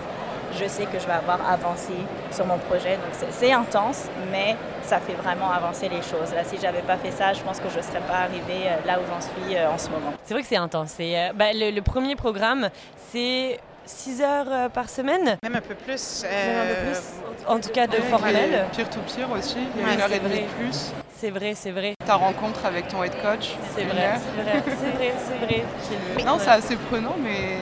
je 0.60 0.68
sais 0.68 0.86
que 0.86 1.00
je 1.00 1.06
vais 1.06 1.14
avoir 1.14 1.40
avancé 1.50 1.94
sur 2.32 2.46
mon 2.46 2.58
projet. 2.58 2.96
Donc 2.96 3.30
c'est 3.32 3.52
intense, 3.52 4.06
mais 4.32 4.56
ça 4.88 5.00
fait 5.00 5.14
vraiment 5.14 5.52
avancer 5.52 5.90
les 5.90 6.02
choses. 6.02 6.34
Là, 6.34 6.44
si 6.46 6.58
j'avais 6.62 6.82
pas 6.82 6.98
fait 6.98 7.12
ça, 7.12 7.34
je 7.34 7.42
pense 7.42 7.60
que 7.60 7.70
je 7.70 7.78
ne 7.78 7.84
serais 7.84 8.00
pas 8.00 8.20
arrivée 8.20 8.68
euh, 8.68 8.86
là 8.86 9.00
où 9.00 9.04
j'en 9.08 9.22
suis 9.22 9.58
en 9.60 9.78
ce 9.78 9.90
moment. 9.90 10.14
C'est 10.24 10.34
vrai 10.34 10.42
que 10.42 10.48
c'est 10.48 10.56
intense. 10.56 10.96
Bah, 11.36 11.46
le, 11.54 11.80
premier 11.82 12.16
programme, 12.16 12.70
c'est 13.12 13.60
6 13.86 14.22
heures 14.22 14.70
par 14.72 14.90
semaine? 14.90 15.38
Même 15.44 15.56
un 15.56 15.62
peu 15.62 15.76
plus. 15.76 16.24
Même 16.24 16.58
un 16.58 16.74
peu 16.74 16.92
plus? 16.92 17.00
En 17.48 17.60
tout 17.60 17.70
cas 17.70 17.88
de 17.88 17.98
formel. 17.98 18.66
Pire 18.72 18.90
to 18.90 19.00
pire 19.02 19.30
aussi, 19.32 19.58
il 19.76 19.82
y 19.82 19.90
a 19.90 19.94
une 19.94 20.02
heure 20.02 20.12
et 20.12 20.20
demie 20.20 20.42
de 20.42 20.64
plus. 20.64 20.92
C'est 21.16 21.32
vrai, 21.32 21.54
c'est 21.56 21.72
vrai. 21.72 21.94
Ta 22.06 22.16
rencontre 22.16 22.66
avec 22.66 22.88
ton 22.88 23.04
head 23.04 23.14
coach. 23.22 23.56
C'est 23.76 23.84
vrai, 23.84 24.14
c'est 24.16 24.42
vrai, 24.42 24.64
c'est 24.68 24.98
vrai, 24.98 25.14
c'est 25.26 26.14
vrai. 26.14 26.26
Non, 26.26 26.38
c'est 26.40 26.50
assez 26.50 26.76
prenant, 26.76 27.16
mais 27.22 27.58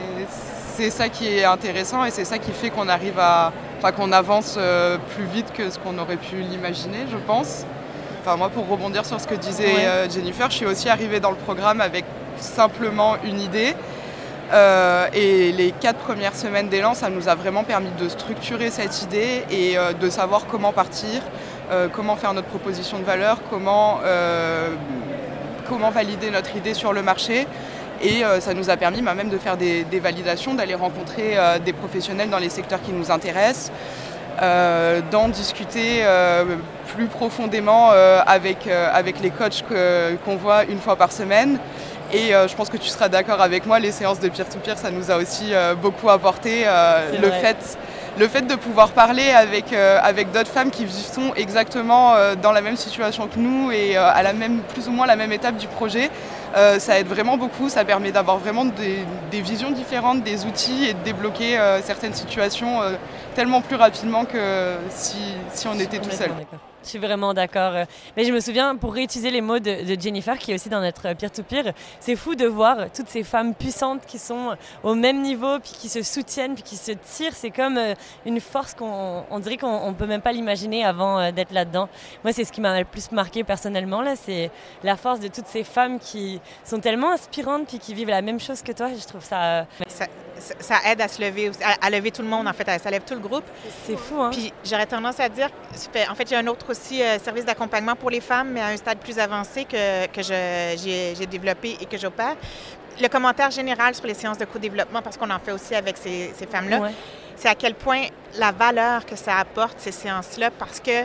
c'est 0.75 0.89
ça 0.89 1.07
qui 1.07 1.27
est 1.27 1.45
intéressant 1.45 2.03
et 2.03 2.11
c'est 2.11 2.25
ça 2.25 2.37
qui 2.37 2.51
fait 2.51 2.69
qu'on 2.69 2.89
arrive 2.89 3.17
à, 3.17 3.53
enfin 3.85 3.91
qu'on 3.91 4.11
avance 4.11 4.55
euh, 4.57 4.97
plus 5.15 5.25
vite 5.25 5.53
que 5.53 5.69
ce 5.69 5.77
qu'on 5.77 5.99
aurait 5.99 6.17
pu 6.17 6.37
l'imaginer, 6.37 7.05
je 7.11 7.17
pense. 7.17 7.65
Enfin 8.21 8.35
moi, 8.35 8.49
pour 8.49 8.67
rebondir 8.67 9.05
sur 9.05 9.21
ce 9.21 9.27
que 9.27 9.35
disait 9.35 9.85
euh, 9.85 10.09
Jennifer, 10.09 10.49
je 10.49 10.55
suis 10.55 10.65
aussi 10.65 10.89
arrivée 10.89 11.19
dans 11.19 11.29
le 11.29 11.35
programme 11.35 11.81
avec 11.81 12.03
simplement 12.37 13.15
une 13.23 13.39
idée 13.39 13.75
euh, 14.53 15.07
et 15.13 15.51
les 15.51 15.71
quatre 15.71 15.99
premières 15.99 16.35
semaines 16.35 16.67
d'élan, 16.67 16.93
ça 16.93 17.09
nous 17.09 17.29
a 17.29 17.35
vraiment 17.35 17.63
permis 17.63 17.89
de 17.99 18.09
structurer 18.09 18.69
cette 18.69 19.03
idée 19.03 19.43
et 19.51 19.77
euh, 19.77 19.93
de 19.93 20.09
savoir 20.09 20.45
comment 20.47 20.71
partir, 20.71 21.21
euh, 21.71 21.87
comment 21.91 22.15
faire 22.15 22.33
notre 22.33 22.47
proposition 22.47 22.99
de 22.99 23.03
valeur, 23.03 23.39
comment, 23.49 23.99
comment 25.67 25.89
valider 25.89 26.31
notre 26.31 26.55
idée 26.55 26.73
sur 26.73 26.93
le 26.93 27.03
marché. 27.03 27.47
Et 28.05 28.23
ça 28.39 28.53
nous 28.53 28.69
a 28.69 28.77
permis 28.77 29.01
bah, 29.01 29.15
même 29.15 29.29
de 29.29 29.37
faire 29.37 29.57
des, 29.57 29.99
validations, 29.99 30.53
d'aller 30.53 30.75
rencontrer 30.75 31.37
des 31.65 31.73
professionnels 31.73 32.29
dans 32.29 32.37
les 32.37 32.49
secteurs 32.49 32.81
qui 32.81 32.91
nous 32.91 33.11
intéressent, 33.11 33.71
d'en 35.11 35.27
discuter 35.29 36.03
plus 36.95 37.07
profondément 37.07 37.89
avec, 38.27 38.67
avec 38.67 39.21
les 39.21 39.31
coachs 39.31 39.63
qu'on 40.23 40.35
voit 40.35 40.65
une 40.65 40.79
fois 40.79 40.95
par 40.95 41.11
semaine. 41.11 41.57
Et 42.13 42.35
euh, 42.35 42.47
je 42.47 42.55
pense 42.55 42.69
que 42.69 42.77
tu 42.77 42.87
seras 42.87 43.09
d'accord 43.09 43.41
avec 43.41 43.65
moi, 43.65 43.79
les 43.79 43.91
séances 43.91 44.19
de 44.19 44.29
peer-to-peer, 44.29 44.77
ça 44.77 44.91
nous 44.91 45.09
a 45.09 45.17
aussi 45.17 45.53
euh, 45.53 45.73
beaucoup 45.75 46.09
apporté. 46.09 46.63
Euh, 46.65 47.11
le, 47.19 47.31
fait, 47.31 47.77
le 48.17 48.27
fait 48.27 48.43
de 48.43 48.55
pouvoir 48.55 48.89
parler 48.91 49.31
avec, 49.31 49.73
avec 49.73 50.31
d'autres 50.31 50.51
femmes 50.51 50.69
qui 50.69 50.87
sont 50.89 51.33
exactement 51.35 52.13
dans 52.41 52.51
la 52.51 52.61
même 52.61 52.77
situation 52.77 53.27
que 53.27 53.39
nous 53.39 53.71
et 53.71 53.97
à 53.97 54.21
la 54.23 54.33
même, 54.33 54.59
plus 54.73 54.87
ou 54.87 54.91
moins 54.91 55.05
la 55.05 55.15
même 55.15 55.31
étape 55.31 55.57
du 55.57 55.67
projet, 55.67 56.09
ça 56.55 56.99
aide 56.99 57.07
vraiment 57.07 57.37
beaucoup. 57.37 57.69
Ça 57.69 57.83
permet 57.85 58.11
d'avoir 58.11 58.37
vraiment 58.37 58.65
des, 58.65 59.41
visions 59.41 59.71
différentes, 59.71 60.23
des 60.23 60.45
outils 60.45 60.85
et 60.85 60.93
de 60.93 61.03
débloquer 61.03 61.59
certaines 61.83 62.13
situations 62.13 62.79
tellement 63.35 63.61
plus 63.61 63.75
rapidement 63.75 64.25
que 64.25 64.75
si, 64.89 65.17
si 65.53 65.67
on 65.67 65.77
était 65.79 65.99
tout 65.99 66.11
seul. 66.11 66.31
Je 66.85 66.91
suis 66.91 66.99
vraiment 66.99 67.33
d'accord. 67.33 67.73
Mais 68.15 68.25
je 68.25 68.31
me 68.31 68.39
souviens, 68.39 68.75
pour 68.75 68.93
réutiliser 68.93 69.31
les 69.31 69.41
mots 69.41 69.57
de, 69.57 69.99
Jennifer, 69.99 70.37
qui 70.37 70.51
est 70.51 70.53
aussi 70.53 70.69
dans 70.69 70.81
notre 70.81 71.13
peer-to-peer, 71.13 71.73
c'est 71.99 72.15
fou 72.15 72.35
de 72.35 72.45
voir 72.45 72.91
toutes 72.95 73.09
ces 73.09 73.23
femmes 73.23 73.55
puissantes 73.55 74.05
qui 74.05 74.19
sont 74.19 74.55
au 74.83 74.93
même 74.93 75.23
niveau, 75.23 75.59
puis 75.59 75.71
qui 75.71 75.89
se 75.89 76.03
soutiennent, 76.03 76.53
puis 76.53 76.61
qui 76.61 76.77
se 76.77 76.91
tirent. 76.91 77.33
C'est 77.33 77.49
comme 77.49 77.77
euh, 77.77 77.95
une 78.27 78.39
force 78.39 78.75
qu'on 78.75 79.23
on 79.31 79.39
dirait 79.39 79.57
qu'on 79.57 79.89
ne 79.89 79.95
peut 79.95 80.05
même 80.05 80.21
pas 80.21 80.31
l'imaginer 80.31 80.85
avant 80.85 81.19
euh, 81.19 81.31
d'être 81.31 81.51
là-dedans. 81.51 81.89
Moi, 82.23 82.33
c'est 82.33 82.43
ce 82.43 82.51
qui 82.51 82.61
m'a 82.61 82.77
le 82.77 82.85
plus 82.85 83.11
marqué 83.11 83.43
personnellement, 83.43 84.01
là, 84.01 84.15
c'est 84.15 84.51
la 84.83 84.95
force 84.95 85.19
de 85.19 85.27
toutes 85.27 85.47
ces 85.47 85.63
femmes 85.63 85.97
qui 85.99 86.39
sont 86.63 86.79
tellement 86.79 87.13
inspirantes, 87.13 87.67
puis 87.67 87.79
qui 87.79 87.95
vivent 87.95 88.09
la 88.09 88.21
même 88.21 88.39
chose 88.39 88.61
que 88.61 88.71
toi. 88.71 88.89
Je 88.95 89.07
trouve 89.07 89.23
ça... 89.23 89.41
Euh, 89.43 89.63
ça 89.87 90.05
ça 90.59 90.75
aide 90.85 91.01
à 91.01 91.07
se 91.07 91.21
lever, 91.21 91.51
à, 91.81 91.89
lever 91.89 92.11
tout 92.11 92.21
le 92.21 92.27
monde, 92.27 92.47
en 92.47 92.53
fait, 92.53 92.67
ça 92.79 92.89
lève 92.89 93.03
tout 93.05 93.13
le 93.13 93.19
groupe. 93.19 93.45
C'est 93.85 93.97
fou, 93.97 94.21
hein? 94.21 94.29
Puis 94.31 94.51
j'aurais 94.63 94.85
tendance 94.85 95.19
à 95.19 95.29
dire, 95.29 95.49
en 96.09 96.15
fait, 96.15 96.27
j'ai 96.27 96.35
un 96.35 96.47
autre 96.47 96.73
aussi 96.75 97.01
euh, 97.01 97.17
service 97.19 97.45
d'accompagnement 97.45 97.95
pour 97.95 98.09
les 98.09 98.21
femmes, 98.21 98.51
mais 98.51 98.61
à 98.61 98.67
un 98.67 98.77
stade 98.77 98.99
plus 98.99 99.17
avancé 99.17 99.65
que, 99.65 100.07
que 100.07 100.21
j'ai 100.21 101.25
développé 101.25 101.77
et 101.79 101.85
que 101.85 101.97
j'opère. 101.97 102.35
Le 103.01 103.07
commentaire 103.07 103.51
général 103.51 103.93
sur 103.95 104.05
les 104.05 104.13
séances 104.13 104.37
de 104.37 104.45
co-développement, 104.45 105.01
parce 105.01 105.17
qu'on 105.17 105.29
en 105.29 105.39
fait 105.39 105.51
aussi 105.51 105.75
avec 105.75 105.97
ces, 105.97 106.33
ces 106.37 106.47
femmes-là, 106.47 106.89
c'est 107.35 107.49
à 107.49 107.55
quel 107.55 107.75
point 107.75 108.03
la 108.37 108.51
valeur 108.51 109.05
que 109.05 109.15
ça 109.15 109.37
apporte, 109.37 109.79
ces 109.79 109.91
séances-là, 109.91 110.51
parce 110.51 110.79
que 110.79 111.03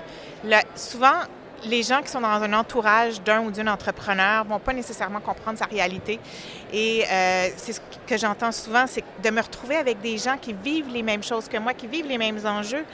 souvent, 0.77 1.19
les 1.65 1.83
gens 1.83 2.01
qui 2.01 2.09
sont 2.09 2.21
dans 2.21 2.29
un 2.29 2.53
entourage 2.53 3.21
d'un 3.23 3.41
ou 3.41 3.51
d'une 3.51 3.69
entrepreneur 3.69 4.45
vont 4.45 4.59
pas 4.59 4.73
nécessairement 4.73 5.21
comprendre 5.21 5.59
sa 5.59 5.67
réalité. 5.67 6.19
Et 6.73 7.05
euh, 7.11 7.49
c'est 7.57 7.75
ce 7.75 7.81
que 8.07 8.17
j'entends 8.17 8.53
souvent, 8.53 8.85
c'est 8.87 9.05
de 9.23 9.31
me 9.31 9.41
retrouver 9.43 9.77
avec 9.77 10.01
des 10.01 10.17
gens 10.17 10.37
qui 10.41 10.53
vivent 10.53 10.89
les 10.89 11.03
mêmes 11.03 11.23
choses 11.23 11.49
que 11.49 11.59
moi, 11.59 11.75
qui 11.75 11.87
vivent 11.87 12.07
les 12.07 12.19
mêmes 12.19 12.41
enjeux. 12.47 12.85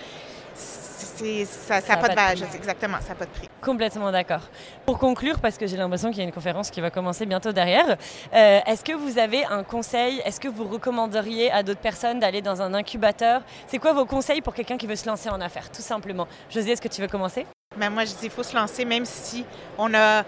Ça 1.16 1.80
n'a 1.80 1.96
pas, 1.96 2.08
de 2.08 2.14
valeur, 2.14 2.54
exactement, 2.54 2.98
ça 3.00 3.10
n'a 3.10 3.14
pas 3.14 3.24
de 3.24 3.30
prix. 3.30 3.48
Complètement 3.60 4.10
d'accord. 4.12 4.42
Pour 4.84 4.98
conclure, 4.98 5.40
parce 5.40 5.58
que 5.58 5.66
j'ai 5.66 5.76
l'impression 5.76 6.10
qu'il 6.10 6.18
y 6.18 6.22
a 6.22 6.24
une 6.24 6.32
conférence 6.32 6.70
qui 6.70 6.80
va 6.80 6.90
commencer 6.90 7.26
bientôt 7.26 7.52
derrière, 7.52 7.96
euh, 8.34 8.60
est-ce 8.66 8.84
que 8.84 8.92
vous 8.92 9.18
avez 9.18 9.44
un 9.46 9.62
conseil 9.62 10.20
Est-ce 10.24 10.40
que 10.40 10.48
vous 10.48 10.64
recommanderiez 10.64 11.50
à 11.50 11.62
d'autres 11.62 11.80
personnes 11.80 12.20
d'aller 12.20 12.42
dans 12.42 12.62
un 12.62 12.74
incubateur? 12.74 13.42
C'est 13.66 13.78
quoi 13.78 13.92
vos 13.92 14.06
conseils 14.06 14.40
pour 14.40 14.54
quelqu'un 14.54 14.76
qui 14.76 14.86
veut 14.86 14.96
se 14.96 15.06
lancer 15.06 15.28
en 15.28 15.40
affaires, 15.40 15.70
tout 15.70 15.82
simplement? 15.82 16.26
Josie, 16.50 16.70
est-ce 16.70 16.82
que 16.82 16.88
tu 16.88 17.00
veux 17.00 17.08
commencer? 17.08 17.46
Mais 17.76 17.90
moi, 17.90 18.04
je 18.04 18.10
dis, 18.10 18.24
il 18.24 18.30
faut 18.30 18.42
se 18.42 18.54
lancer, 18.54 18.84
même 18.84 19.04
si 19.04 19.44
on 19.76 19.88
n'a 19.88 20.24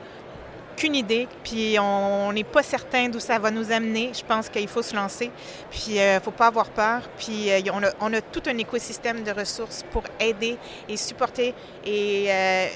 qu'une 0.78 0.94
idée, 0.94 1.26
puis 1.42 1.76
on 1.80 2.32
n'est 2.32 2.44
pas 2.44 2.62
certain 2.62 3.08
d'où 3.08 3.18
ça 3.18 3.38
va 3.38 3.50
nous 3.50 3.72
amener. 3.72 4.12
Je 4.14 4.24
pense 4.24 4.48
qu'il 4.48 4.68
faut 4.68 4.82
se 4.82 4.94
lancer, 4.94 5.30
puis 5.70 5.84
il 5.88 5.98
euh, 5.98 6.14
ne 6.14 6.20
faut 6.20 6.30
pas 6.30 6.46
avoir 6.46 6.70
peur. 6.70 7.02
Puis 7.18 7.50
euh, 7.50 7.60
on, 7.72 7.82
a, 7.82 7.90
on, 8.00 8.12
a, 8.12 8.20
tout 8.20 8.42
un 8.46 8.56
écosystème 8.56 9.24
de 9.24 9.32
ressources 9.32 9.84
pour 9.90 10.04
aider 10.20 10.56
et 10.88 10.96
supporter 10.96 11.52
et 11.84 12.26
euh, 12.28 12.66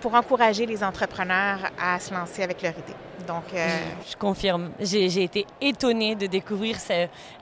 pour 0.00 0.14
encourager 0.14 0.64
les 0.64 0.82
entrepreneurs 0.82 1.60
à 1.78 2.00
se 2.00 2.12
lancer 2.14 2.42
avec 2.42 2.62
leur 2.62 2.72
idée. 2.72 3.09
Donc, 3.26 3.44
euh, 3.54 3.66
Je 4.10 4.16
confirme. 4.16 4.70
J'ai 4.80 5.22
été 5.22 5.46
étonnée 5.60 6.14
de 6.14 6.26
découvrir 6.26 6.76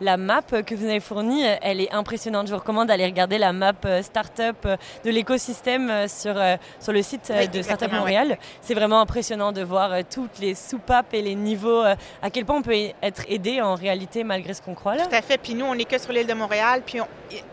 la 0.01 0.17
map 0.17 0.43
que 0.43 0.75
vous 0.75 0.85
avez 0.85 1.01
fournie. 1.01 1.43
Elle 1.63 1.81
est 1.81 1.93
impressionnante. 1.93 2.47
Je 2.47 2.53
vous 2.53 2.59
recommande 2.59 2.89
d'aller 2.89 3.05
regarder 3.05 3.39
la 3.39 3.53
map 3.53 3.73
euh, 3.85 4.03
startup 4.03 4.57
euh, 4.65 4.77
de 5.05 5.11
l'écosystème 5.11 6.09
sur, 6.09 6.35
sur 6.81 6.93
le 6.93 7.03
site 7.03 7.33
de 7.53 7.63
Startup 7.63 7.93
Montréal. 7.93 8.39
C'est 8.61 8.75
vraiment 8.75 9.01
impressionnant 9.01 9.53
de 9.53 9.63
voir 9.63 9.91
toutes 10.11 10.39
les 10.39 10.55
soupapes 10.55 11.15
et 11.15 11.23
les 11.23 11.35
niveaux, 11.35 11.83
à 11.83 12.31
quel 12.31 12.45
point 12.45 12.57
on 12.57 12.63
peut 12.63 12.75
être 13.03 13.23
aidé 13.29 13.61
en 13.61 13.75
réalité 13.75 14.25
malgré 14.25 14.55
ce 14.55 14.63
qu'on 14.63 14.75
croit 14.75 14.97
là. 14.97 15.07
Tout 15.07 15.15
à 15.15 15.23
fait. 15.23 15.39
Puis 15.39 15.55
nous, 15.55 15.65
on 15.65 15.75
n'est 15.75 15.85
que 15.85 15.99
sur 15.99 16.13
l'île 16.13 16.27
de 16.27 16.35
Montréal, 16.35 16.83
puis 16.85 16.99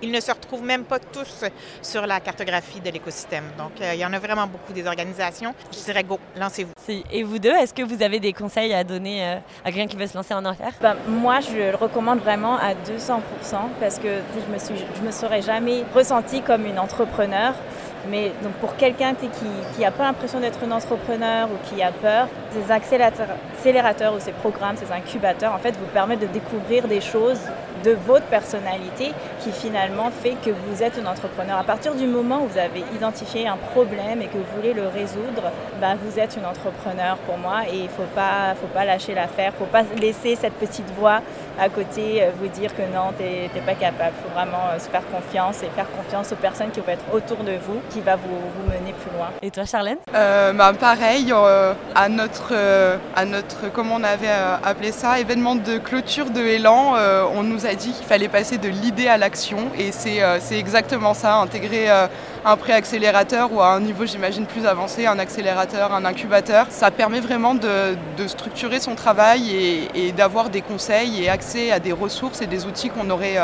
ils 0.02 0.12
ne 0.12 0.20
se 0.20 0.32
retrouvent 0.32 0.64
même 0.64 0.84
pas 0.84 1.00
tous 1.00 1.46
sur 1.82 2.06
la 2.06 2.20
cartographie 2.20 2.82
de 2.82 2.90
l'écosystème. 2.90 3.46
Donc, 3.58 3.72
il 3.80 4.00
y 4.00 4.06
en 4.06 4.14
a 4.14 4.20
vraiment 4.20 4.48
beaucoup 4.48 4.74
des 4.74 4.86
organisations. 4.88 5.54
Je 5.72 5.84
dirais 5.84 6.04
go, 6.04 6.20
lancez-vous. 6.38 6.74
Et 7.12 7.24
vous 7.24 7.40
deux, 7.40 7.52
est-ce 7.52 7.74
que 7.74 7.84
vous 7.84 8.02
avez 8.02 8.15
des 8.20 8.34
conseils 8.34 8.74
à 8.74 8.84
donner 8.84 9.24
euh, 9.24 9.36
à 9.64 9.72
quelqu'un 9.72 9.88
qui 9.88 9.98
veut 9.98 10.08
se 10.08 10.16
lancer 10.16 10.34
en 10.34 10.46
affaires 10.46 10.74
ben, 10.82 10.96
Moi, 11.08 11.40
je 11.42 11.72
le 11.72 11.76
recommande 11.76 12.20
vraiment 12.20 12.56
à 12.58 12.74
200% 12.74 13.20
parce 13.80 14.00
que 14.00 14.08
je 14.08 14.52
me, 15.04 15.06
me 15.06 15.12
serais 15.12 15.42
jamais 15.42 15.84
ressentie 15.94 16.42
comme 16.42 16.66
une 16.66 16.80
entrepreneur. 16.80 17.54
Mais 18.10 18.32
donc 18.44 18.54
pour 18.62 18.76
quelqu'un 18.76 19.16
qui 19.16 19.82
n'a 19.82 19.92
pas 19.92 20.04
l'impression 20.04 20.40
d'être 20.40 20.60
un 20.64 20.72
entrepreneur 20.72 21.48
ou 21.48 21.58
qui 21.68 21.82
a 21.82 21.92
peur, 21.92 22.28
ces 22.52 22.72
accélérateurs 22.72 24.14
ou 24.16 24.20
ces 24.20 24.32
programmes, 24.32 24.76
ces 24.78 24.92
incubateurs, 24.92 25.54
en 25.54 25.58
fait, 25.58 25.76
vous 25.78 25.88
permettent 25.88 26.20
de 26.20 26.28
découvrir 26.28 26.88
des 26.88 27.02
choses 27.02 27.40
de 27.86 27.96
votre 28.08 28.26
personnalité 28.26 29.14
qui 29.42 29.52
finalement 29.52 30.10
fait 30.12 30.36
que 30.44 30.50
vous 30.50 30.82
êtes 30.84 31.00
un 31.00 31.06
entrepreneur. 31.06 31.58
À 31.60 31.64
partir 31.64 31.94
du 31.96 32.08
moment 32.08 32.42
où 32.44 32.48
vous 32.48 32.58
avez 32.58 32.84
identifié 32.96 33.48
un 33.48 33.58
problème 33.58 34.22
et 34.22 34.26
que 34.26 34.38
vous 34.38 34.56
voulez 34.56 34.74
le 34.74 34.88
résoudre, 34.88 35.52
ben 35.80 35.96
vous 36.04 36.20
êtes 36.20 36.36
une 36.36 36.46
entrepreneur 36.46 37.18
pour 37.28 37.38
moi 37.38 37.62
et 37.72 37.78
il 37.78 37.84
ne 37.84 37.90
faut 37.90 38.10
pas, 38.16 38.56
faut 38.60 38.68
pas 38.68 38.86
lâcher 38.86 39.14
l'affaire, 39.14 39.52
il 39.58 39.62
ne 39.62 39.66
faut 39.66 39.72
pas 39.72 39.84
laisser 40.00 40.36
cette 40.36 40.54
petite 40.54 40.90
voix 40.98 41.22
à 41.60 41.70
côté 41.70 42.22
euh, 42.24 42.32
vous 42.40 42.48
dire 42.48 42.76
que 42.76 42.82
non, 42.82 43.14
tu 43.18 43.24
n'es 43.24 43.66
pas 43.66 43.76
capable. 43.76 44.14
Il 44.18 44.24
faut 44.24 44.34
vraiment 44.34 44.70
euh, 44.74 44.80
se 44.80 44.90
faire 44.90 45.04
confiance 45.10 45.64
et 45.64 45.70
faire 45.76 45.90
confiance 45.92 46.32
aux 46.32 46.36
personnes 46.36 46.72
qui 46.72 46.80
vont 46.80 46.92
être 46.92 47.06
autour 47.14 47.38
de 47.44 47.54
vous, 47.54 47.80
qui 47.90 48.02
va 48.02 48.16
vous, 48.16 48.40
vous 48.56 48.72
mener 48.72 48.94
plus 48.94 49.16
loin. 49.18 49.30
Et 49.42 49.52
toi, 49.52 49.66
Charlène? 49.66 49.98
Euh, 50.14 50.54
bah, 50.54 50.74
Pareil, 50.78 51.32
à, 51.96 52.10
notre, 52.10 52.54
à 53.16 53.26
notre, 53.26 53.72
comment 53.72 53.96
on 53.96 54.04
avait 54.04 54.30
appelé 54.64 54.92
ça, 54.92 55.20
événement 55.20 55.56
de 55.56 55.78
clôture 55.78 56.30
de 56.30 56.42
Élan, 56.42 56.94
on 57.34 57.44
nous 57.44 57.66
a 57.66 57.75
dit 57.76 57.92
qu'il 57.92 58.06
fallait 58.06 58.28
passer 58.28 58.58
de 58.58 58.68
l'idée 58.68 59.08
à 59.08 59.18
l'action. 59.18 59.72
Et 59.78 59.92
c'est 59.92 60.58
exactement 60.58 61.14
ça, 61.14 61.38
intégrer 61.38 61.88
un 62.46 62.58
préaccélérateur 62.58 63.52
ou 63.52 63.60
à 63.60 63.70
un 63.74 63.80
niveau, 63.80 64.06
j'imagine, 64.06 64.46
plus 64.46 64.68
avancé, 64.68 65.08
un 65.08 65.18
accélérateur, 65.18 65.92
un 65.92 66.06
incubateur. 66.06 66.68
Ça 66.70 66.92
permet 66.92 67.20
vraiment 67.20 67.56
de, 67.56 67.98
structurer 68.28 68.80
son 68.80 68.96
travail 68.96 69.90
et, 69.96 70.12
d'avoir 70.12 70.50
des 70.50 70.62
conseils 70.62 71.24
et 71.24 71.30
accès 71.30 71.72
à 71.72 71.80
des 71.80 71.92
ressources 71.92 72.42
et 72.42 72.48
des 72.48 72.66
outils 72.66 72.90
qu'on 72.90 73.04
n'aurait 73.04 73.40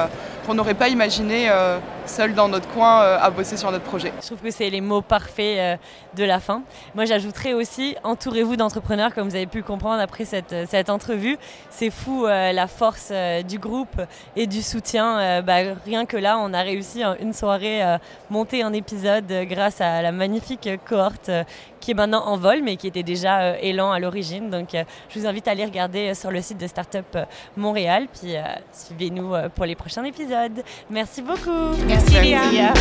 qu'on 0.46 0.54
n'aurait 0.54 0.74
pas 0.74 0.90
imaginé 0.90 1.50
euh, 1.50 1.78
seul 2.06 2.34
dans 2.34 2.48
notre 2.48 2.68
coin 2.70 3.02
euh, 3.02 3.18
à 3.20 3.30
bosser 3.30 3.58
sur 3.58 3.72
notre 3.72 3.84
projet. 3.84 4.12
Je 4.22 4.28
trouve 4.28 4.40
que 4.40 4.52
c'est 4.52 4.70
les 4.70 4.82
mots 4.82 5.02
parfaits 5.02 5.58
euh, 5.58 5.78
de 6.16 6.24
la 6.24 6.40
fin. 6.40 6.64
Moi, 6.96 7.06
j'ajouterais 7.06 7.54
aussi, 7.54 7.96
entourez-vous 8.04 8.56
d'entrepreneurs, 8.56 9.14
comme 9.14 9.30
vous 9.30 9.36
avez 9.36 9.46
pu 9.48 9.62
comprendre 9.62 10.02
après 10.02 10.26
cette, 10.26 10.56
cette 10.68 10.90
entrevue. 10.90 11.38
C'est 11.70 11.90
fou 11.90 12.26
la 12.26 12.68
force 12.68 13.12
du 13.48 13.60
groupe 13.60 14.02
et 14.36 14.48
du 14.48 14.62
soutien. 14.62 15.42
Bah, 15.42 15.58
rien 15.86 16.06
que 16.06 16.18
là, 16.18 16.38
on 16.40 16.54
a 16.54 16.62
réussi 16.62 17.04
une 17.20 17.34
soirée 17.34 17.82
monter 18.30 18.64
un 18.64 18.74
épisode 18.74 18.91
grâce 19.50 19.82
à 19.82 20.02
la 20.02 20.12
magnifique 20.12 20.70
cohorte 20.86 21.32
qui 21.80 21.92
est 21.92 21.94
maintenant 21.94 22.26
en 22.26 22.38
vol, 22.38 22.62
mais 22.64 22.76
qui 22.76 22.88
était 22.88 23.04
déjà 23.04 23.58
élan 23.60 23.92
à 23.92 24.00
l'origine. 24.00 24.50
Donc, 24.50 24.70
je 25.10 25.20
vous 25.20 25.26
invite 25.26 25.48
à 25.48 25.52
aller 25.52 25.66
regarder 25.66 26.14
sur 26.14 26.32
le 26.32 26.42
site 26.42 26.58
de 26.60 26.68
Startup 26.68 27.18
Montréal. 27.58 28.08
Puis, 28.14 28.36
suivez-nous 28.72 29.34
pour 29.56 29.66
les 29.66 29.76
prochains 29.76 30.04
épisodes. 30.04 30.64
Merci 30.90 31.22
beaucoup. 31.22 31.76
Merci, 31.88 32.14
Léa. 32.22 32.74